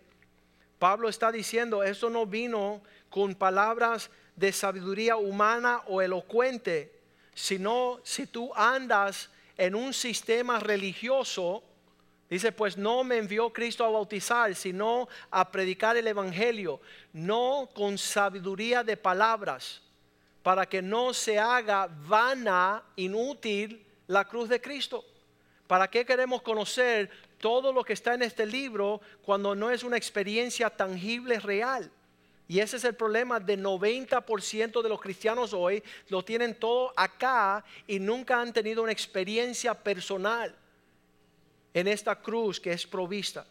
[0.79, 6.93] Pablo está diciendo, esto no vino con palabras de sabiduría humana o elocuente,
[7.33, 11.63] sino si tú andas en un sistema religioso
[12.29, 16.81] Dice, pues no me envió Cristo a bautizar, sino a predicar el Evangelio,
[17.13, 19.81] no con sabiduría de palabras,
[20.43, 25.05] para que no se haga vana, inútil la cruz de Cristo.
[25.67, 27.09] ¿Para qué queremos conocer
[27.39, 31.89] todo lo que está en este libro cuando no es una experiencia tangible, real?
[32.47, 37.63] Y ese es el problema de 90% de los cristianos hoy, lo tienen todo acá
[37.85, 40.55] y nunca han tenido una experiencia personal
[41.73, 43.45] en esta cruz que es provista.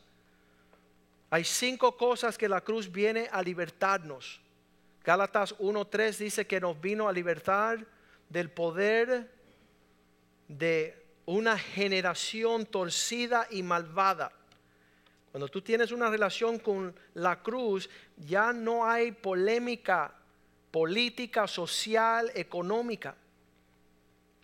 [1.28, 4.40] Hay cinco cosas que la cruz viene a libertarnos.
[5.04, 7.84] Gálatas 1.3 dice que nos vino a libertar
[8.28, 9.30] del poder
[10.48, 14.32] de una generación torcida y malvada.
[15.36, 20.14] Cuando tú tienes una relación con la cruz, ya no hay polémica
[20.70, 23.14] política, social, económica.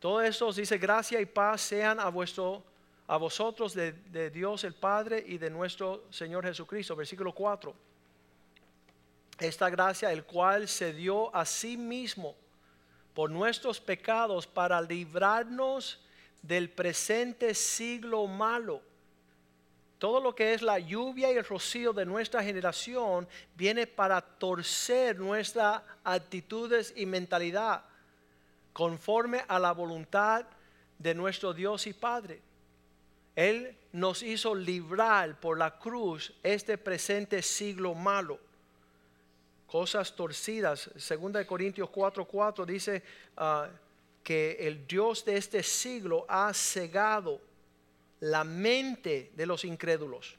[0.01, 2.63] Todo eso dice gracia y paz sean a vuestro
[3.07, 6.95] a vosotros de, Dios el Padre y de nuestro Señor Jesucristo.
[6.95, 7.75] Versículo 4.
[9.39, 12.37] Esta gracia, el cual se dio a sí mismo
[13.15, 16.05] por nuestros pecados para librarnos
[16.43, 18.92] del presente siglo malo.
[20.03, 25.17] Todo lo que es la lluvia y el rocío de nuestra generación viene para torcer
[25.17, 27.85] nuestras actitudes y mentalidad
[28.73, 30.45] conforme a la voluntad
[30.99, 32.41] de nuestro Dios y Padre.
[33.37, 38.41] Él nos hizo librar por la cruz este presente siglo malo.
[39.69, 40.91] Cosas torcidas.
[40.97, 43.05] Segunda de Corintios 4:4 dice
[43.37, 43.69] ah,
[44.25, 47.52] que el Dios de este siglo ha cegado
[48.23, 50.37] la mente de los incrédulos.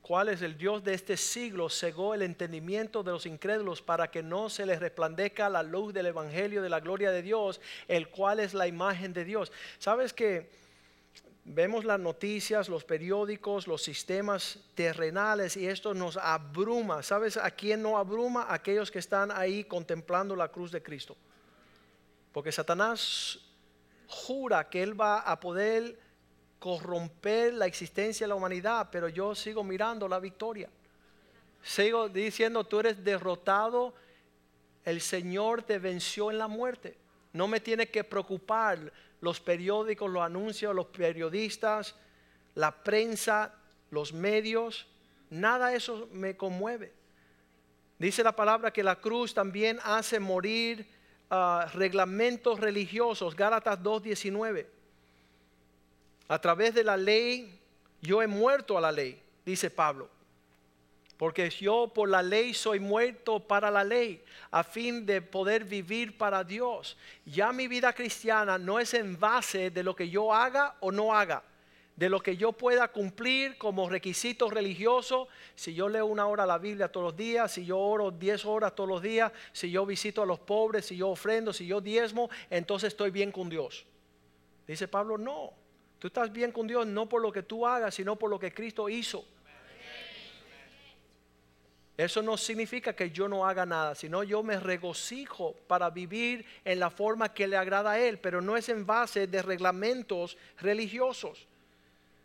[0.00, 1.68] ¿Cuál es el Dios de este siglo?
[1.68, 6.06] Cegó el entendimiento de los incrédulos para que no se les resplandezca la luz del
[6.06, 9.52] Evangelio de la gloria de Dios, el cual es la imagen de Dios.
[9.78, 10.48] ¿Sabes que
[11.44, 17.02] vemos las noticias, los periódicos, los sistemas terrenales y esto nos abruma.
[17.02, 18.46] ¿Sabes a quién no abruma?
[18.48, 21.18] Aquellos que están ahí contemplando la cruz de Cristo.
[22.32, 23.40] Porque Satanás
[24.06, 26.11] jura que él va a poder
[26.62, 30.68] corromper la existencia de la humanidad, pero yo sigo mirando la victoria.
[31.60, 33.92] Sigo diciendo, tú eres derrotado,
[34.84, 36.96] el Señor te venció en la muerte.
[37.32, 41.96] No me tiene que preocupar los periódicos, los anuncios, los periodistas,
[42.54, 43.52] la prensa,
[43.90, 44.86] los medios,
[45.30, 46.92] nada de eso me conmueve.
[47.98, 50.86] Dice la palabra que la cruz también hace morir
[51.28, 54.81] ah, reglamentos religiosos, Gálatas 2.19.
[56.28, 57.58] A través de la ley,
[58.00, 60.08] yo he muerto a la ley, dice Pablo.
[61.16, 66.18] Porque yo por la ley soy muerto para la ley, a fin de poder vivir
[66.18, 66.96] para Dios.
[67.24, 71.14] Ya mi vida cristiana no es en base de lo que yo haga o no
[71.14, 71.44] haga,
[71.94, 76.58] de lo que yo pueda cumplir como requisito religioso, si yo leo una hora la
[76.58, 80.22] Biblia todos los días, si yo oro 10 horas todos los días, si yo visito
[80.22, 83.86] a los pobres, si yo ofrendo, si yo diezmo, entonces estoy bien con Dios.
[84.66, 85.52] Dice Pablo, no,
[86.02, 88.52] tú estás bien con Dios no por lo que tú hagas, sino por lo que
[88.52, 89.24] Cristo hizo.
[91.96, 96.80] Eso no significa que yo no haga nada, sino yo me regocijo para vivir en
[96.80, 101.46] la forma que le agrada a Él, pero no es en base de reglamentos religiosos.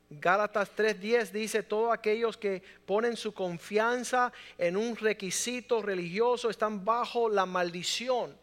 [0.10, 7.30] Gálatas 3:10 dice, todos aquellos que ponen su confianza en un requisito religioso están bajo
[7.30, 8.36] la maldición.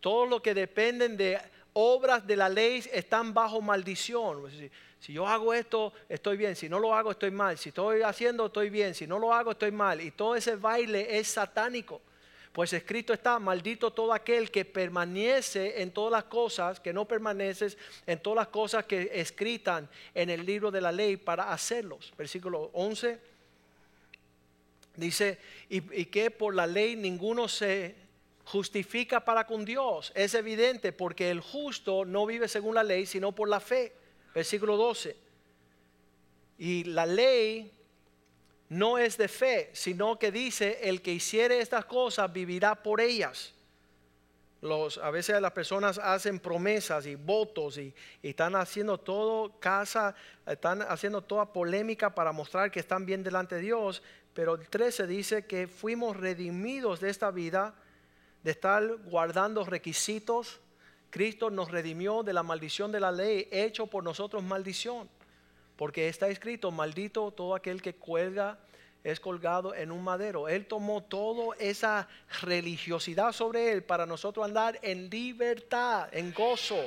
[0.00, 1.38] Todos los que dependen de
[1.74, 4.42] obras de la ley están bajo maldición.
[4.98, 6.56] Si yo hago esto, estoy bien.
[6.56, 7.58] Si no lo hago, estoy mal.
[7.58, 8.94] Si estoy haciendo, estoy bien.
[8.94, 10.00] Si no lo hago, estoy mal.
[10.00, 12.00] Y todo ese baile es satánico.
[12.52, 17.76] Pues escrito está, maldito todo aquel que permanece en todas las cosas, que no permaneces
[18.06, 22.12] en todas las cosas que escritan en el libro de la ley para hacerlos.
[22.16, 23.18] Versículo 11
[24.94, 28.03] dice, y, y que por la ley ninguno se
[28.44, 30.12] justifica para con Dios.
[30.14, 33.92] Es evidente porque el justo no vive según la ley, sino por la fe.
[34.34, 35.16] Versículo 12.
[36.58, 37.72] Y la ley
[38.68, 43.52] no es de fe, sino que dice, el que hiciere estas cosas vivirá por ellas.
[44.60, 50.14] Los, a veces las personas hacen promesas y votos y, y, están haciendo todo casa,
[50.46, 55.06] están haciendo toda polémica para mostrar que están bien delante de Dios, pero el 13
[55.06, 57.74] dice que fuimos redimidos de esta vida
[58.44, 60.60] de estar guardando requisitos.
[61.10, 65.08] Cristo nos redimió de la maldición de la ley, hecho por nosotros maldición.
[65.76, 68.58] Porque está escrito, maldito todo aquel que cuelga,
[69.02, 70.48] es colgado en un madero.
[70.48, 72.06] Él tomó toda esa
[72.42, 76.78] religiosidad sobre él para nosotros andar en libertad, en gozo.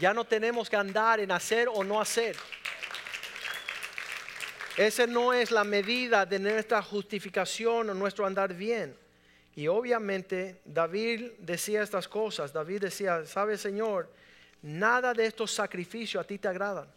[0.00, 2.36] Ya no tenemos que andar en hacer o no hacer.
[4.76, 9.03] Esa no es la medida de nuestra justificación o nuestro andar bien.
[9.56, 12.52] Y obviamente David decía estas cosas.
[12.52, 14.10] David decía, sabe Señor,
[14.62, 16.88] nada de estos sacrificios a ti te agradan.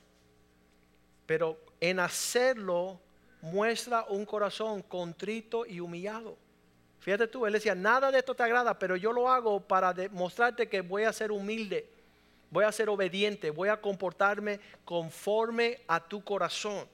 [1.26, 2.99] Pero en hacerlo
[3.41, 6.38] muestra un corazón contrito y humillado.
[6.99, 10.68] Fíjate tú, él decía, nada de esto te agrada, pero yo lo hago para demostrarte
[10.68, 11.88] que voy a ser humilde,
[12.49, 16.88] voy a ser obediente, voy a comportarme conforme a tu corazón.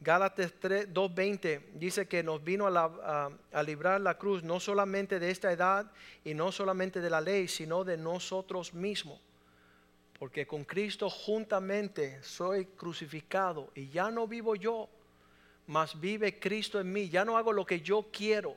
[0.00, 5.50] Gálatas 2.20 dice que nos vino a, a, librar la cruz no solamente de esta
[5.50, 5.90] edad
[6.24, 9.20] y no solamente de la ley, sino de nosotros mismos.
[10.16, 14.88] Porque con Cristo juntamente soy crucificado y ya no vivo yo,
[15.66, 17.08] mas vive Cristo en mí.
[17.08, 18.56] Ya no hago lo que yo quiero.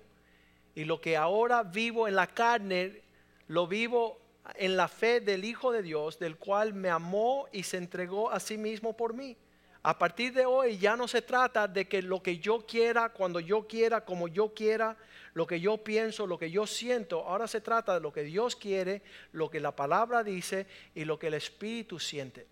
[0.75, 3.01] Y lo que ahora vivo en la carne,
[3.47, 4.19] lo vivo
[4.55, 8.39] en la fe del Hijo de Dios, del cual me amó y se entregó a
[8.39, 9.35] sí mismo por mí.
[9.83, 13.39] A partir de hoy ya no se trata de que lo que yo quiera, cuando
[13.39, 14.95] yo quiera, como yo quiera,
[15.33, 17.27] lo que yo pienso, lo que yo siento.
[17.27, 19.01] Ahora se trata de lo que Dios quiere,
[19.31, 22.45] lo que la palabra dice y lo que el Espíritu siente.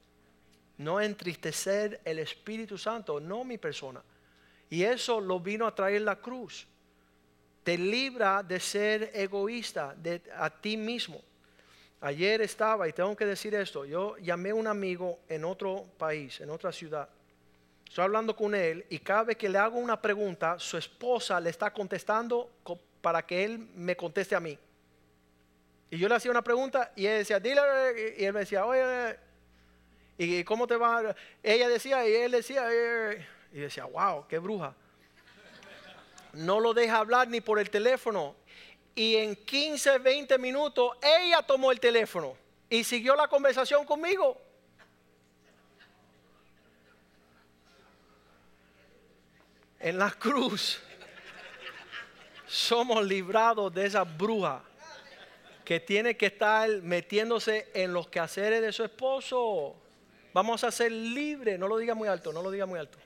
[0.78, 4.02] No entristecer el Espíritu Santo, no mi persona.
[4.72, 6.68] Y eso lo vino a traer la cruz.
[7.64, 11.22] Te libra de ser egoísta, de a ti mismo.
[12.02, 16.40] Ayer estaba, y tengo que decir esto, yo llamé a un amigo en otro país,
[16.42, 17.08] en otra ciudad
[17.90, 21.50] Estoy hablando con él y cada vez que le hago una pregunta, su esposa le
[21.50, 22.52] está contestando
[23.02, 24.58] para que él me conteste a mí.
[25.90, 27.62] Y yo le hacía una pregunta y él decía, dile,
[28.16, 29.18] y él me decía, oye,
[30.20, 31.16] ¿y cómo te va?
[31.42, 32.68] Ella decía y él decía,
[33.52, 34.76] y decía, wow, qué bruja.
[36.34, 38.36] No lo deja hablar ni por el teléfono.
[38.94, 42.38] Y en 15, 20 minutos, ella tomó el teléfono
[42.70, 44.40] y siguió la conversación conmigo.
[49.80, 50.80] En la cruz
[52.48, 54.64] somos librados de esa bruja
[55.64, 59.76] que tiene que estar metiéndose en los quehaceres de su esposo.
[60.34, 62.98] Vamos a ser libres, no lo diga muy alto, no lo diga muy alto.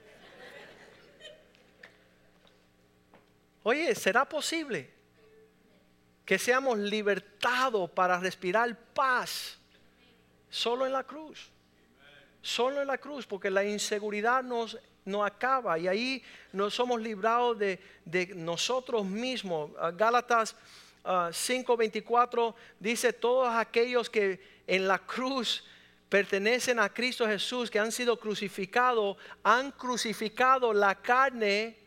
[3.64, 4.90] Oye, ¿será posible
[6.26, 9.58] que seamos libertados para respirar paz
[10.50, 11.50] solo en la cruz?
[12.42, 17.58] Solo en la cruz, porque la inseguridad nos no acaba y ahí nos somos librados
[17.58, 17.80] de,
[18.36, 19.72] nosotros mismos.
[19.80, 20.56] Ah, Gálatas
[21.04, 25.64] 5:24 ah, dice, todos aquellos que en la cruz
[26.10, 31.78] pertenecen a Cristo Jesús, que han sido crucificados, han crucificado la carne.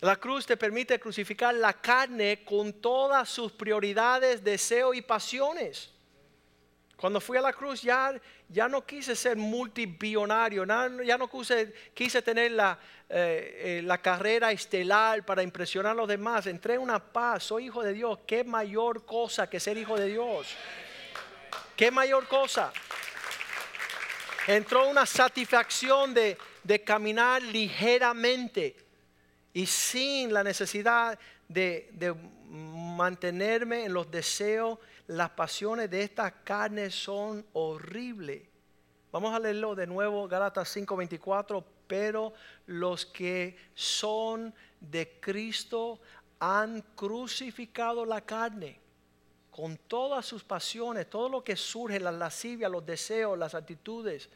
[0.00, 5.92] La cruz te permite crucificar la carne con todas sus prioridades, deseos y pasiones
[6.96, 8.20] Cuando fui a la cruz ya,
[8.52, 12.78] ya no quise ser multibillonario, na- ya no quise, tener la,
[13.08, 16.46] eh, eh, la carrera estelar para impresionar a los demás.
[16.46, 18.18] Entré en una paz, soy hijo de Dios.
[18.26, 20.54] ¿Qué mayor cosa que ser hijo de Dios?
[21.74, 22.72] ¿Qué mayor cosa?
[24.46, 26.36] Entró una satisfacción de,
[26.84, 28.76] caminar ligeramente
[29.52, 31.90] y sin la necesidad de
[32.48, 34.78] mantenerme en los deseos,
[35.16, 38.42] las pasiones de esta carne son horribles.
[39.10, 42.32] Vamos a leerlo de nuevo, Gálatas 5:24, pero
[42.66, 46.00] los que son de Cristo
[46.38, 48.80] han crucificado la carne
[49.50, 54.30] con todas sus pasiones, todo lo que surge, la lascivia, los deseos, las actitudes.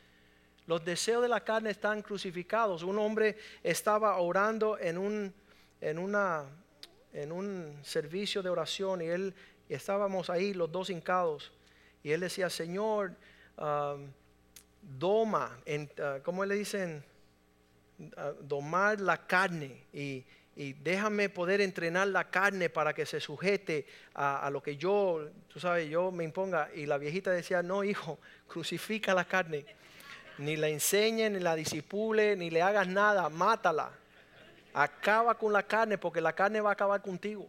[0.67, 2.83] Los deseos de la carne están crucificados.
[2.83, 5.33] Un hombre estaba orando en un,
[5.81, 6.45] en una,
[7.15, 9.35] en un servicio de oración y él
[9.69, 11.53] y estábamos ahí los dos hincados
[12.07, 13.15] y él decía, Señor,
[14.81, 17.03] doma, en, uh, ¿cómo le dicen?
[17.99, 23.87] Uh, domar la carne y, y déjame poder entrenar la carne para que se sujete
[24.15, 26.69] a, a lo que yo, tú sabes, yo me imponga.
[26.75, 29.67] Y la viejita decía, no, hijo, crucifica la carne.
[30.39, 33.91] Ni la enseñe, ni la disipule, ni le hagas nada, mátala.
[34.75, 37.49] Acaba con la carne porque la carne va a acabar contigo.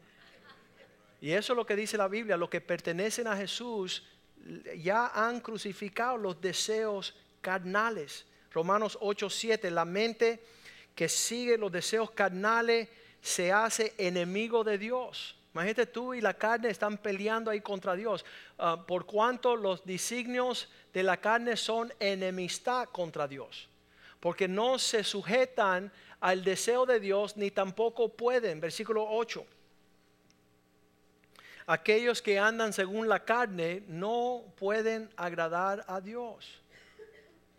[1.20, 4.04] Y eso es lo que dice la Biblia, los que pertenecen a Jesús
[4.78, 8.26] ya han crucificado los deseos carnales.
[8.52, 10.44] Romanos 8:7, la mente
[10.96, 12.90] que sigue los deseos carnales
[13.22, 15.36] se hace enemigo de Dios.
[15.54, 18.24] Imagínate tú y la carne están peleando ahí contra Dios.
[18.60, 23.68] Uh, por cuanto los designios de la carne son enemistad contra Dios.
[24.20, 28.60] Porque no se sujetan al deseo de Dios ni tampoco pueden.
[28.62, 29.46] Versículo 8
[31.68, 36.62] aquellos que andan según la carne no pueden agradar a Dios.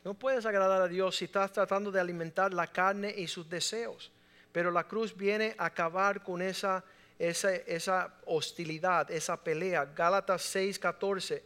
[0.02, 4.11] No puedes agradar a Dios si estás tratando de alimentar la carne y sus deseos.
[4.50, 6.82] Pero la cruz viene a acabar con esa,
[7.18, 9.84] esa, esa hostilidad, esa pelea.
[9.84, 11.42] Gálatas 6:14.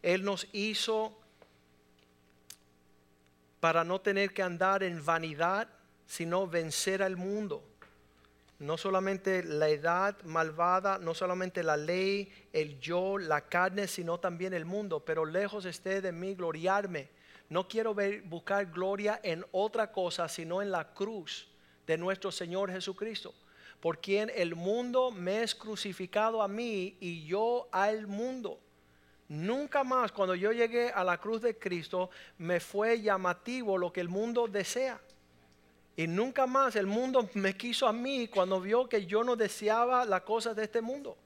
[0.00, 1.18] Él nos hizo
[3.58, 5.68] para no tener que andar en vanidad,
[6.06, 7.75] sino vencer al mundo
[8.58, 14.54] no solamente la edad malvada, no solamente la ley, el yo, la carne, sino también
[14.54, 15.00] el mundo.
[15.00, 17.10] Pero lejos esté de mí gloriarme.
[17.48, 21.48] No quiero ver, buscar gloria en otra cosa, sino en la cruz
[21.86, 23.34] de nuestro Señor Jesucristo.
[23.80, 28.58] Por quien el mundo me es crucificado a mí y yo al mundo.
[29.28, 34.00] Nunca más cuando yo llegué a la cruz de Cristo me fue llamativo lo que
[34.00, 35.00] el mundo desea.
[35.96, 40.04] Y nunca más el mundo me quiso a mí cuando vio que yo no deseaba
[40.04, 41.16] las cosas de este mundo.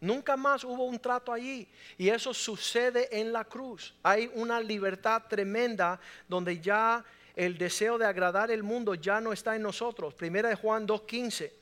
[0.00, 1.68] Nunca más hubo un trato allí.
[1.96, 3.94] Y eso sucede en la cruz.
[4.02, 7.04] Hay una libertad tremenda donde ya
[7.36, 10.14] el deseo de agradar el mundo ya no está en nosotros.
[10.14, 11.52] Primera de Juan 2.15.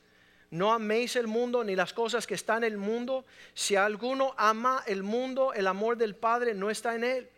[0.49, 3.23] No améis el mundo ni las cosas que están en el mundo.
[3.53, 7.29] Si alguno ama el mundo, el amor del Padre no está en él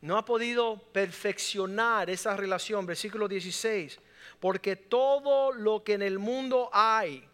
[0.00, 2.86] no ha podido perfeccionar esa relación.
[2.86, 3.98] Versículo 16.
[4.38, 7.28] Porque todo lo que en el mundo hay,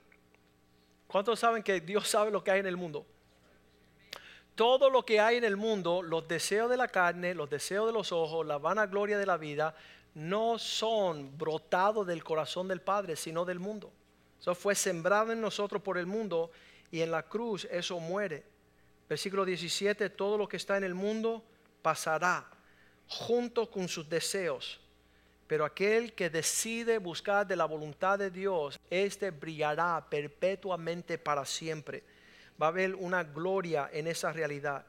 [1.07, 3.07] ¿cuántos saben que Dios sabe lo que hay en el mundo?
[4.57, 7.93] Todo lo que hay en el mundo, los deseos de la carne, los deseos de
[7.93, 9.77] los ojos, la vanagloria de la vida,
[10.15, 13.93] no son brotados del corazón del Padre, sino del mundo.
[14.41, 16.51] Eso fue sembrado en nosotros por el mundo
[16.91, 18.45] y en la cruz eso muere.
[19.09, 21.45] Versículo 17, todo lo que está en el mundo
[21.83, 22.56] pasará
[23.09, 24.81] junto con sus deseos.
[25.47, 32.03] Pero aquel que decide buscar de la voluntad de Dios, este brillará perpetuamente para siempre.
[32.61, 34.85] Va a haber una gloria en esa realidad.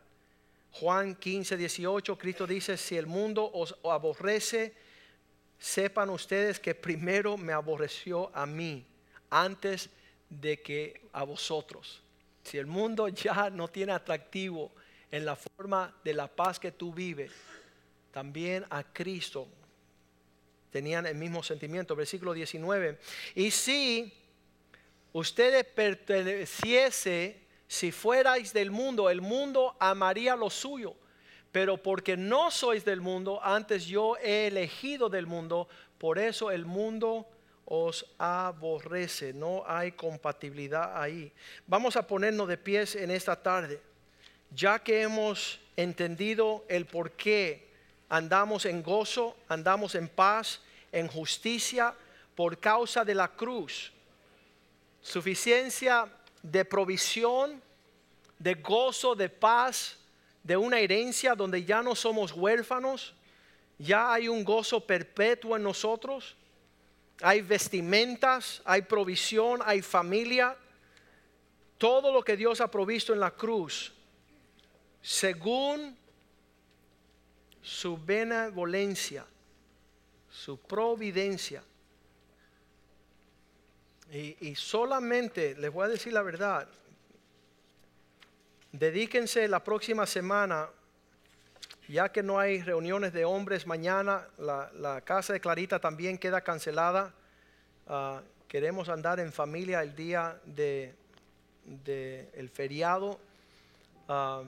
[0.71, 4.73] Juan 15, 18, Cristo dice, si el mundo os aborrece,
[5.59, 8.85] sepan ustedes que primero me aborreció a mí,
[9.29, 9.89] antes
[10.29, 12.01] de que a vosotros.
[12.43, 14.71] Si el mundo ya no tiene atractivo
[15.11, 17.31] en la forma de la paz que tú vives,
[18.17, 19.47] también a Cristo
[20.71, 21.95] tenían el mismo sentimiento.
[21.95, 22.97] Versículo 19.
[23.35, 24.11] Y si
[25.13, 30.95] ustedes perteneciese, si fuerais del mundo, el mundo amaría lo suyo.
[31.51, 35.67] Pero porque no sois del mundo, antes yo he elegido del mundo,
[35.99, 37.27] por eso el mundo
[37.65, 39.31] os aborrece.
[39.31, 41.31] No hay compatibilidad ahí.
[41.67, 43.79] Vamos a ponernos de pies en esta tarde,
[44.49, 47.66] ya que hemos entendido el porqué
[48.09, 51.93] andamos en gozo, andamos en paz, en justicia
[52.35, 53.91] por causa de la cruz.
[55.01, 56.07] Suficiencia
[56.41, 57.61] de provisión,
[58.39, 59.97] de gozo, de paz,
[60.43, 63.13] de una herencia donde ya no somos huérfanos,
[63.77, 66.35] ya hay un gozo perpetuo en nosotros,
[67.21, 70.55] hay vestimentas, hay provisión, hay familia,
[71.77, 73.93] todo lo que Dios ha provisto en la cruz,
[75.01, 75.97] según
[77.67, 79.25] su benevolencia,
[80.29, 81.61] su providencia.
[84.09, 86.65] Y, y, solamente, les voy a decir la verdad,
[88.71, 90.69] dedíquense la próxima semana,
[91.89, 97.13] ya que no hay reuniones de hombres mañana, la, casa de Clarita también queda cancelada.
[97.85, 100.95] Ah, queremos andar en familia el día de,
[102.33, 103.19] el feriado.
[104.07, 104.43] Ah,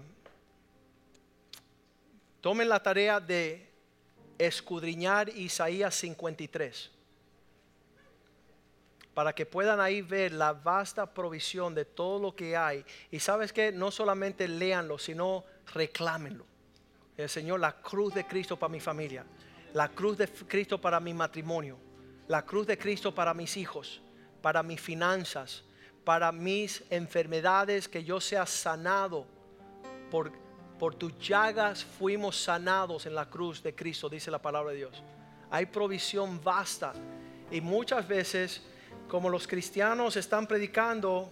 [2.41, 3.69] tomen la tarea de
[4.37, 6.91] escudriñar Isaías 53
[9.19, 12.85] para que puedan ahí ver la vasta provisión de todo lo que hay.
[13.11, 16.45] Y sabes que no solamente léanlo, sino reclámenlo.
[17.17, 19.25] El Señor, la cruz de Cristo para mi familia,
[19.73, 21.77] la cruz de Cristo para mi matrimonio,
[22.29, 24.01] la cruz de Cristo para mis hijos,
[24.41, 25.65] para mis finanzas,
[26.05, 29.27] para mis enfermedades, que yo sea sanado.
[30.09, 30.31] Por,
[30.79, 35.03] por tus llagas fuimos sanados en la cruz de Cristo, dice la palabra de Dios.
[35.51, 36.93] Hay provisión vasta
[37.51, 38.63] y muchas veces
[39.09, 41.29] como los cristianos están predicando,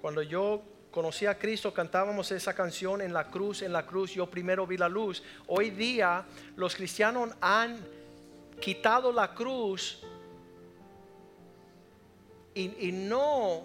[0.00, 4.30] cuando yo conocí a Cristo, cantábamos esa canción en la cruz, en la cruz, yo
[4.30, 5.22] primero vi la luz.
[5.48, 6.24] Hoy día
[6.56, 7.78] los cristianos han
[8.60, 10.02] quitado la cruz
[12.54, 13.62] y, no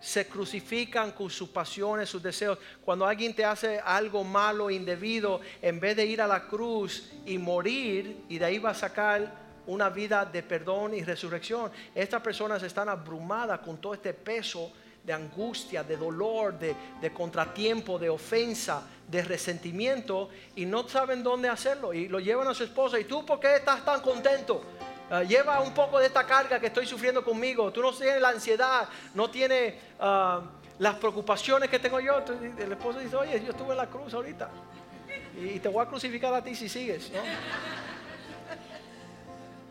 [0.00, 2.58] se crucifican con sus pasiones, sus deseos.
[2.84, 7.36] Cuando alguien te hace algo malo, indebido, en vez de ir a la cruz y
[7.38, 11.70] morir, y de ahí va a sacar una vida de perdón y resurrección.
[11.94, 14.72] Estas personas están abrumadas con todo este peso
[15.04, 21.92] de angustia, de dolor, de, contratiempo, de ofensa, de resentimiento y no saben dónde hacerlo
[21.92, 22.98] y lo llevan a su esposa.
[22.98, 24.62] ¿Y tú por qué estás tan contento?
[25.10, 27.72] Ah, lleva un poco de esta carga que estoy sufriendo conmigo.
[27.72, 30.40] Tú no tienes la ansiedad, no tienes ah,
[30.78, 32.22] las preocupaciones que tengo yo.
[32.58, 34.48] El esposo dice, oye, yo estuve en la cruz ahorita
[35.36, 37.10] y te voy a crucificar a ti si sigues.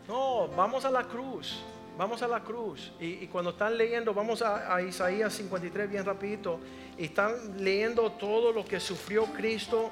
[0.08, 0.48] ¿no?
[0.48, 1.62] Vamos a la cruz.
[1.96, 2.92] Vamos a la cruz.
[2.98, 6.58] Y, cuando están leyendo, vamos a, Isaías 53 bien rapidito.
[6.96, 9.90] Y están leyendo todo lo que sufrió Cristo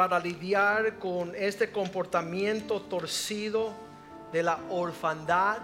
[0.00, 3.74] para lidiar con este comportamiento torcido
[4.32, 5.58] de la orfandad,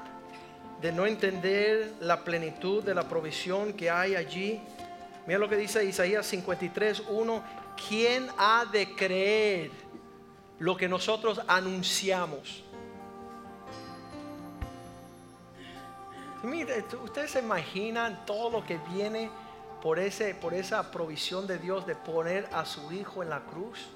[0.79, 4.61] de no entender la plenitud de la provisión que hay allí.
[5.27, 7.43] Mira lo que dice Isaías 53, 1.
[7.89, 9.71] ¿Quién ha de creer?
[10.59, 12.63] lo que nosotros anunciamos.
[16.43, 19.31] Mire, ustedes se imaginan todo lo que viene
[19.81, 23.96] por, ese, por esa provisión de Dios de poner a su Hijo en la cruz.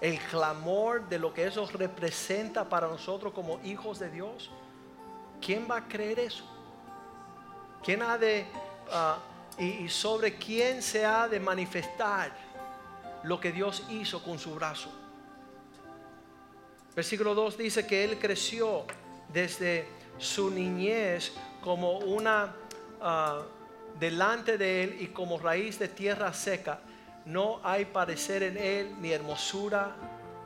[0.00, 4.50] El clamor de lo que eso representa para nosotros como hijos de Dios.
[5.40, 6.44] ¿Quién va a creer eso?
[7.82, 8.46] ¿Quién ha de...
[8.90, 9.18] Ah,
[9.58, 12.32] y sobre quién se ha de manifestar
[13.22, 14.90] lo que Dios hizo con su brazo?
[16.94, 18.84] Versículo 2 dice que él creció
[19.32, 19.88] desde
[20.18, 22.54] su niñez como una
[23.00, 23.42] ah,
[23.98, 26.80] delante de él y como raíz de tierra seca.
[27.24, 29.96] No hay parecer en él ni hermosura.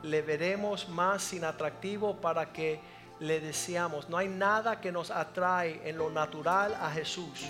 [0.03, 2.79] Le veremos más sin atractivo para que
[3.19, 4.09] le deseamos.
[4.09, 7.47] No hay nada que nos atrae en lo natural a Jesús.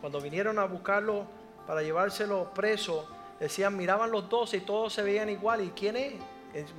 [0.00, 1.26] Cuando vinieron a buscarlo
[1.66, 5.62] para llevárselo preso, decían, miraban los dos y todos se veían igual.
[5.62, 6.14] ¿Y quién es?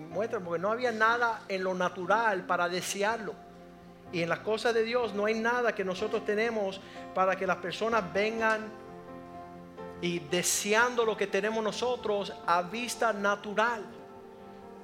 [0.10, 3.34] muestra, porque no había nada en lo natural para desearlo.
[4.12, 6.80] Y en las cosas de Dios no hay nada que nosotros tenemos
[7.14, 8.72] para que las personas vengan
[10.02, 13.84] y deseando lo que tenemos nosotros a vista natural.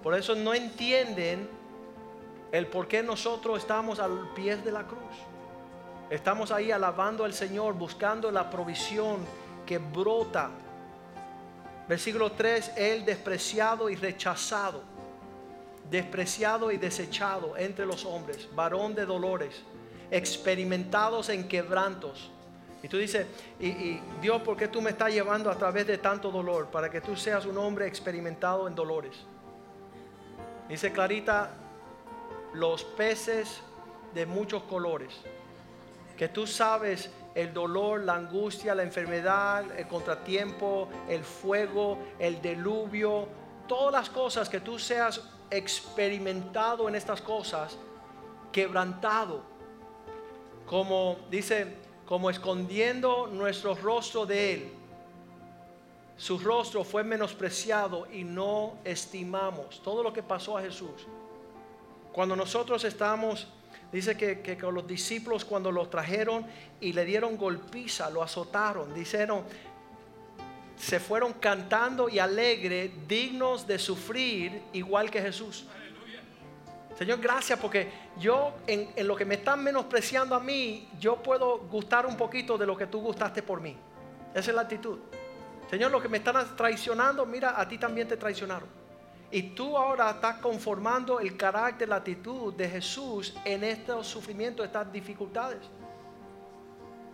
[0.02, 1.50] Por eso no entienden
[2.52, 5.00] el por qué nosotros estamos al pie de la cruz.
[6.10, 9.20] Estamos ahí alabando al Señor, buscando la provisión
[9.66, 10.52] que brota
[11.88, 14.82] Versículo 3, Él despreciado y rechazado,
[15.90, 19.62] despreciado y desechado entre los hombres, varón de dolores,
[20.10, 22.32] experimentados en quebrantos.
[22.84, 23.26] Y tú dices,
[23.62, 26.68] y, Dios, ¿por qué tú me estás llevando a través de tanto dolor?
[26.68, 29.16] Para que tú seas un hombre experimentado en dolores.
[30.68, 31.52] Dice Clarita,
[32.54, 33.62] los peces
[34.14, 35.14] de muchos colores,
[36.18, 43.30] que tú sabes el dolor, la angustia, la enfermedad, el contratiempo, el fuego, el diluvio,
[43.66, 47.78] todas las cosas que tú seas experimentado en estas cosas,
[48.52, 49.42] quebrantado,
[50.66, 51.83] como dice,
[52.14, 54.72] como escondiendo nuestro rostro de Él,
[56.16, 61.08] su rostro fue menospreciado y no estimamos todo lo que pasó a Jesús.
[62.12, 63.48] Cuando nosotros estamos,
[63.92, 66.46] dice que, que con los discípulos cuando lo trajeron
[66.80, 69.44] y le dieron golpiza, lo azotaron, dijeron,
[70.78, 75.66] se fueron cantando y alegre, dignos de sufrir igual que Jesús.
[77.04, 81.58] Señor, gracias porque yo en, en, lo que me están menospreciando a mí, yo puedo
[81.58, 83.76] gustar un poquito de lo que tú gustaste por mí.
[84.34, 85.00] Esa es la actitud.
[85.70, 88.70] Señor, lo que me están traicionando, mira, a ti también te traicionaron.
[89.32, 94.90] Y tú ahora estás conformando el carácter, la actitud de Jesús en estos sufrimientos, estas
[94.90, 95.60] dificultades.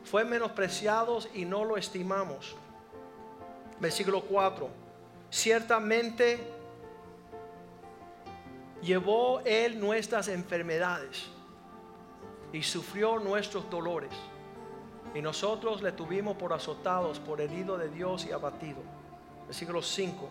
[0.03, 2.55] Fue menospreciados y no lo estimamos.
[3.79, 4.69] Versículo 4.
[5.31, 6.58] Ciertamente
[8.81, 11.27] llevó Él nuestras enfermedades
[12.53, 14.11] y sufrió nuestros dolores.
[15.13, 18.77] Y nosotros le tuvimos por azotados, por herido de Dios y abatido.
[19.47, 20.29] Versículo 5.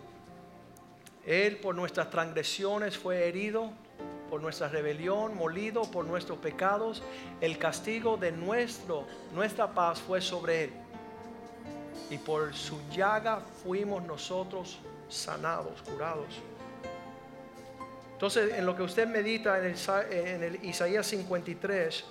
[1.26, 3.70] Él por nuestras transgresiones fue herido,
[4.30, 7.03] por nuestra rebelión, molido por nuestros pecados.
[7.40, 10.72] El castigo de nuestro, nuestra paz fue sobre él.
[12.11, 14.78] Y por su llaga fuimos nosotros
[15.09, 16.40] sanados, curados.
[18.19, 22.05] Entonces, en lo que usted medita en el, Isaías 53,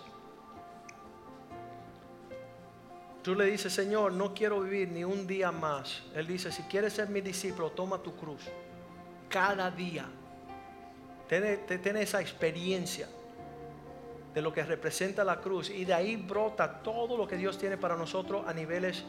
[3.21, 6.03] tú le dices, Señor, no quiero vivir ni un día más.
[6.15, 8.43] Él dice, si quieres ser mi discípulo, toma tu cruz.
[9.27, 10.05] Cada día.
[11.27, 13.09] Tiene, esa experiencia
[14.33, 15.69] de lo que representa la cruz.
[15.69, 19.03] Y de ahí brota todo lo que Dios tiene para nosotros a niveles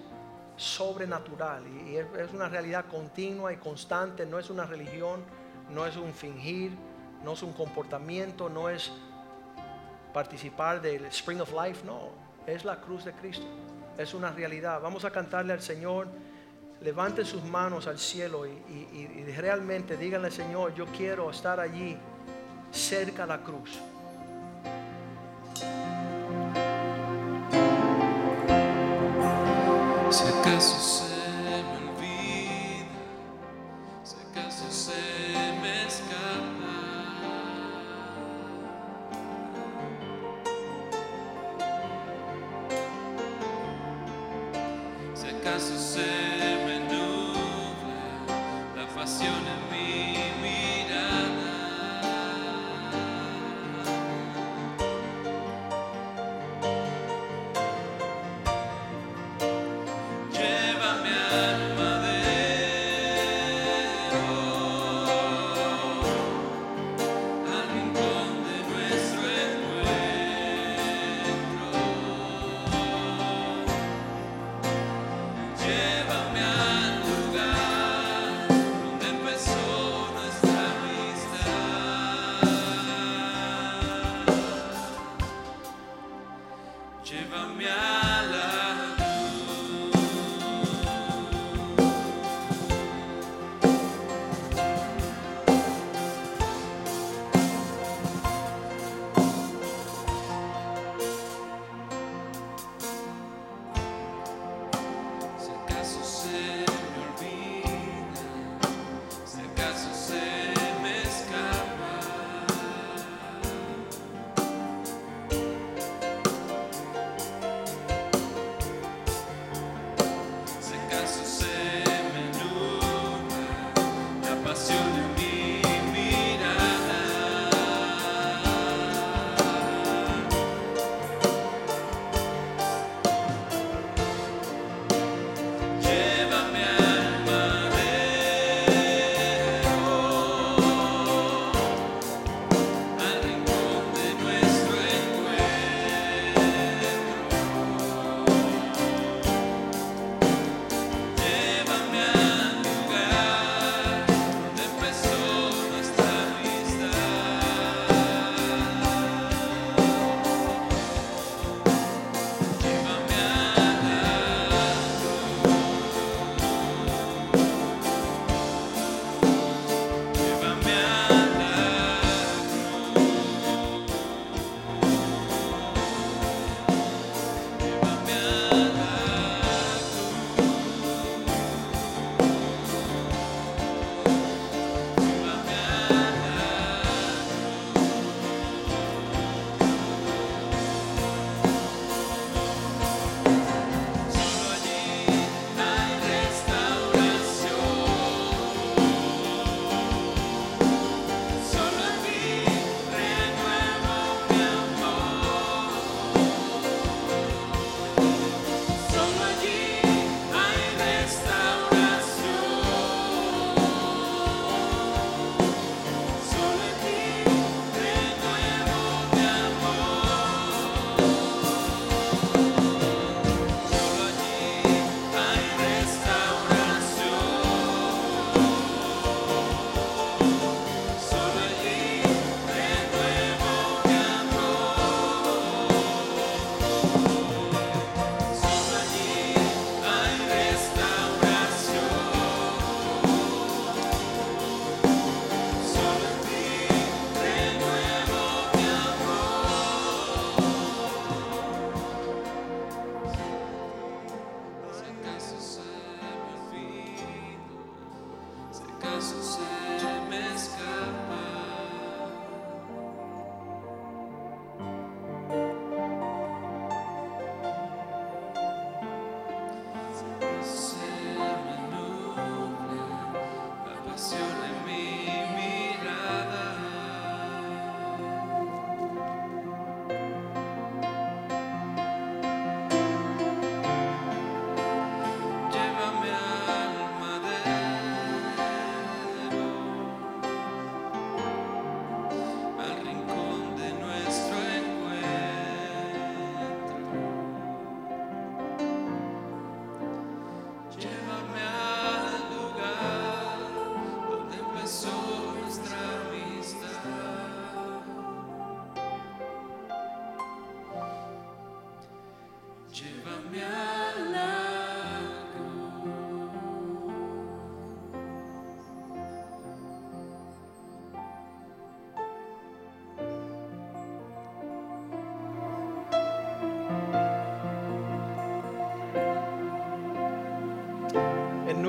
[0.57, 1.65] sobrenatural.
[1.87, 4.27] Y es una realidad continua y constante.
[4.27, 5.23] No es una religión,
[5.71, 6.73] no es un fingir,
[7.25, 8.91] no es un comportamiento, no es
[10.13, 11.85] participar del Spring of Life.
[11.85, 12.11] No,
[12.47, 13.47] es la cruz de Cristo
[13.99, 14.81] es una realidad.
[14.81, 16.09] Vamos a cantarle al Señor.
[16.81, 21.99] Levanten sus manos al cielo y, realmente díganle, Señor, yo quiero estar allí
[22.71, 23.81] cerca de la cruz.
[30.41, 31.08] Acaso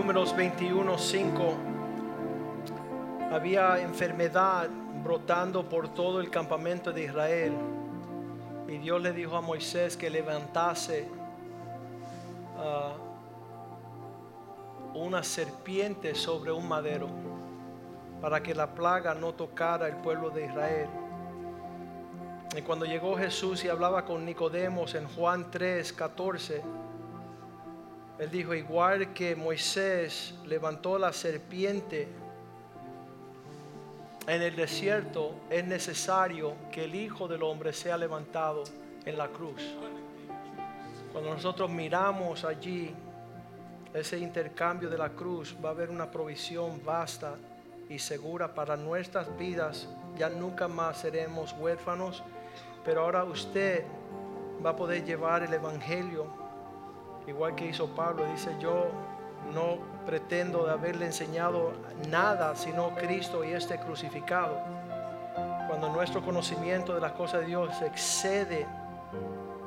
[0.10, 1.54] Números 21, 5,
[3.32, 4.68] había enfermedad
[5.04, 7.54] brotando por todo el campamento de Israel.
[8.68, 11.08] Y Dios le dijo a Moisés que levantase
[12.58, 12.94] ah,
[14.96, 17.08] una serpiente sobre un madero
[18.20, 20.90] para que la plaga no tocara el pueblo de Israel.
[22.58, 26.64] Y cuando llegó Jesús y hablaba con Nicodemos en Juan 3, 14,
[28.20, 32.08] él dijo, igual que Moisés levantó la serpiente
[34.28, 38.66] en el desierto, es necesario que el Hijo del Hombre sea levantado
[39.06, 39.62] en la cruz.
[41.14, 42.94] Cuando nosotros miramos allí
[43.94, 47.36] ese intercambio de la cruz, va a haber una provisión vasta
[47.88, 49.88] y segura para nuestras vidas.
[50.18, 52.22] Ya nunca más seremos huérfanos,
[52.84, 53.86] pero ahora usted
[54.64, 56.39] va a poder llevar el Evangelio
[57.28, 58.88] igual que hizo Pablo, dice, yo
[59.54, 61.72] no pretendo de haberle enseñado
[62.10, 64.60] nada sino Cristo y este crucificado.
[65.68, 68.66] Cuando nuestro conocimiento de las cosas de Dios excede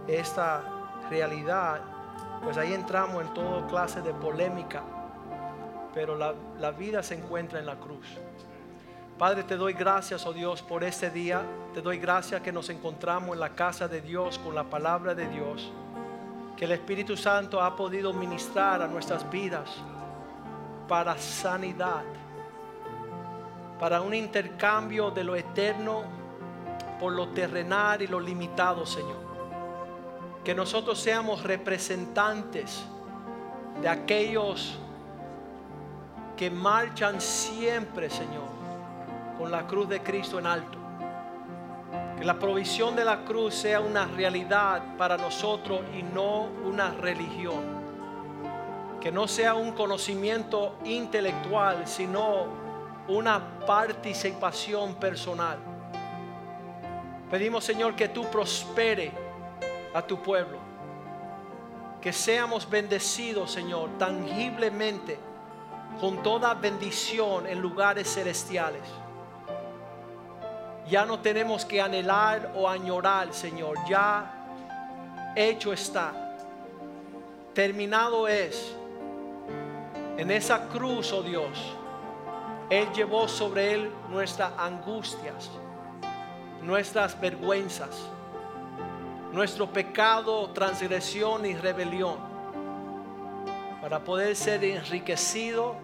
[0.08, 0.62] esta
[1.08, 1.80] realidad,
[2.42, 4.82] pues ahí entramos en toda clase de polémica,
[5.94, 8.06] pero la, la vida se encuentra en la cruz.
[9.16, 11.42] Padre, te doy gracias, oh Dios, por este día.
[11.72, 15.28] Te doy gracias que nos encontramos en la casa de Dios con la palabra de
[15.28, 15.72] Dios
[16.62, 19.68] que el Espíritu Santo ha podido ministrar a nuestras vidas
[20.86, 22.04] para sanidad,
[23.80, 26.04] para un intercambio de lo eterno
[27.00, 29.16] por lo terrenal y lo limitado, Señor.
[30.44, 32.84] Que nosotros seamos representantes
[33.80, 34.78] de aquellos
[36.36, 38.46] que marchan siempre, Señor,
[39.36, 40.81] con la cruz de Cristo en alto
[42.22, 47.64] que la provisión de la cruz sea una realidad para nosotros y no una religión.
[49.00, 52.46] Que no sea un conocimiento intelectual, sino
[53.08, 55.58] una participación personal.
[57.28, 59.10] Pedimos, Señor, que tú prospere
[59.92, 60.58] a tu pueblo.
[62.00, 65.18] Que seamos bendecidos, Señor, tangiblemente,
[66.00, 69.01] con toda bendición en lugares celestiales
[70.88, 73.76] ya no tenemos que anhelar o añorar, Señor.
[73.88, 76.12] Ya hecho está.
[77.54, 78.74] Terminado es.
[80.16, 81.74] En esa cruz, oh Dios,
[82.68, 85.50] Él llevó sobre Él nuestras angustias,
[86.62, 87.98] nuestras vergüenzas,
[89.32, 92.16] nuestro pecado, transgresión y rebelión,
[93.80, 95.76] para poder ser enriquecidos,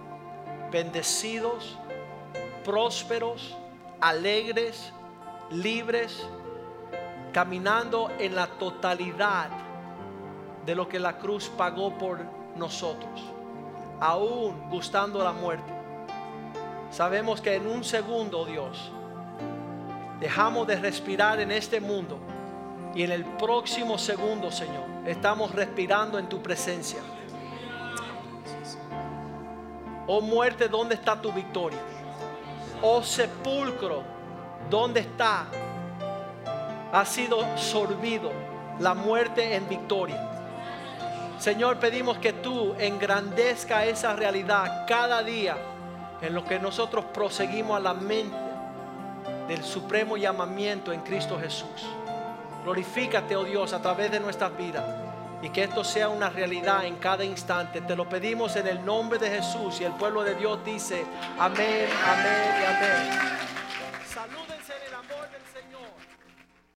[0.71, 1.79] bendecidos,
[2.65, 3.58] prósperos
[4.01, 4.93] alegres,
[5.51, 6.27] libres,
[7.33, 9.51] caminando en la totalidad
[10.65, 12.21] de lo que la cruz pagó por
[12.57, 13.23] nosotros,
[14.01, 15.73] aún gustando la muerte.
[16.91, 18.91] Sabemos que en un segundo, Dios,
[20.21, 22.19] dejamos de respirar en este mundo
[22.95, 27.01] y en el próximo segundo, Señor, estamos respirando en tu presencia.
[30.07, 31.79] Oh muerte, ¿dónde está tu victoria?
[32.83, 34.03] Oh sepulcro,
[34.71, 35.47] ¿dónde está?
[36.93, 38.31] Ha sido sorbido
[38.81, 40.29] la muerte en victoria.
[41.39, 45.57] Señor, pedimos que tú engrandezca esa realidad cada día
[46.21, 48.37] en lo que nosotros proseguimos a la mente
[49.47, 51.87] del supremo llamamiento en Cristo Jesús.
[52.65, 55.08] Glorifícate, oh Dios, a través de nuestras vidas
[55.43, 57.81] y que esto sea una realidad en cada instante.
[57.81, 61.05] Te lo pedimos en el nombre de Jesús y el pueblo de Dios dice
[61.39, 63.58] amén, amén y amén.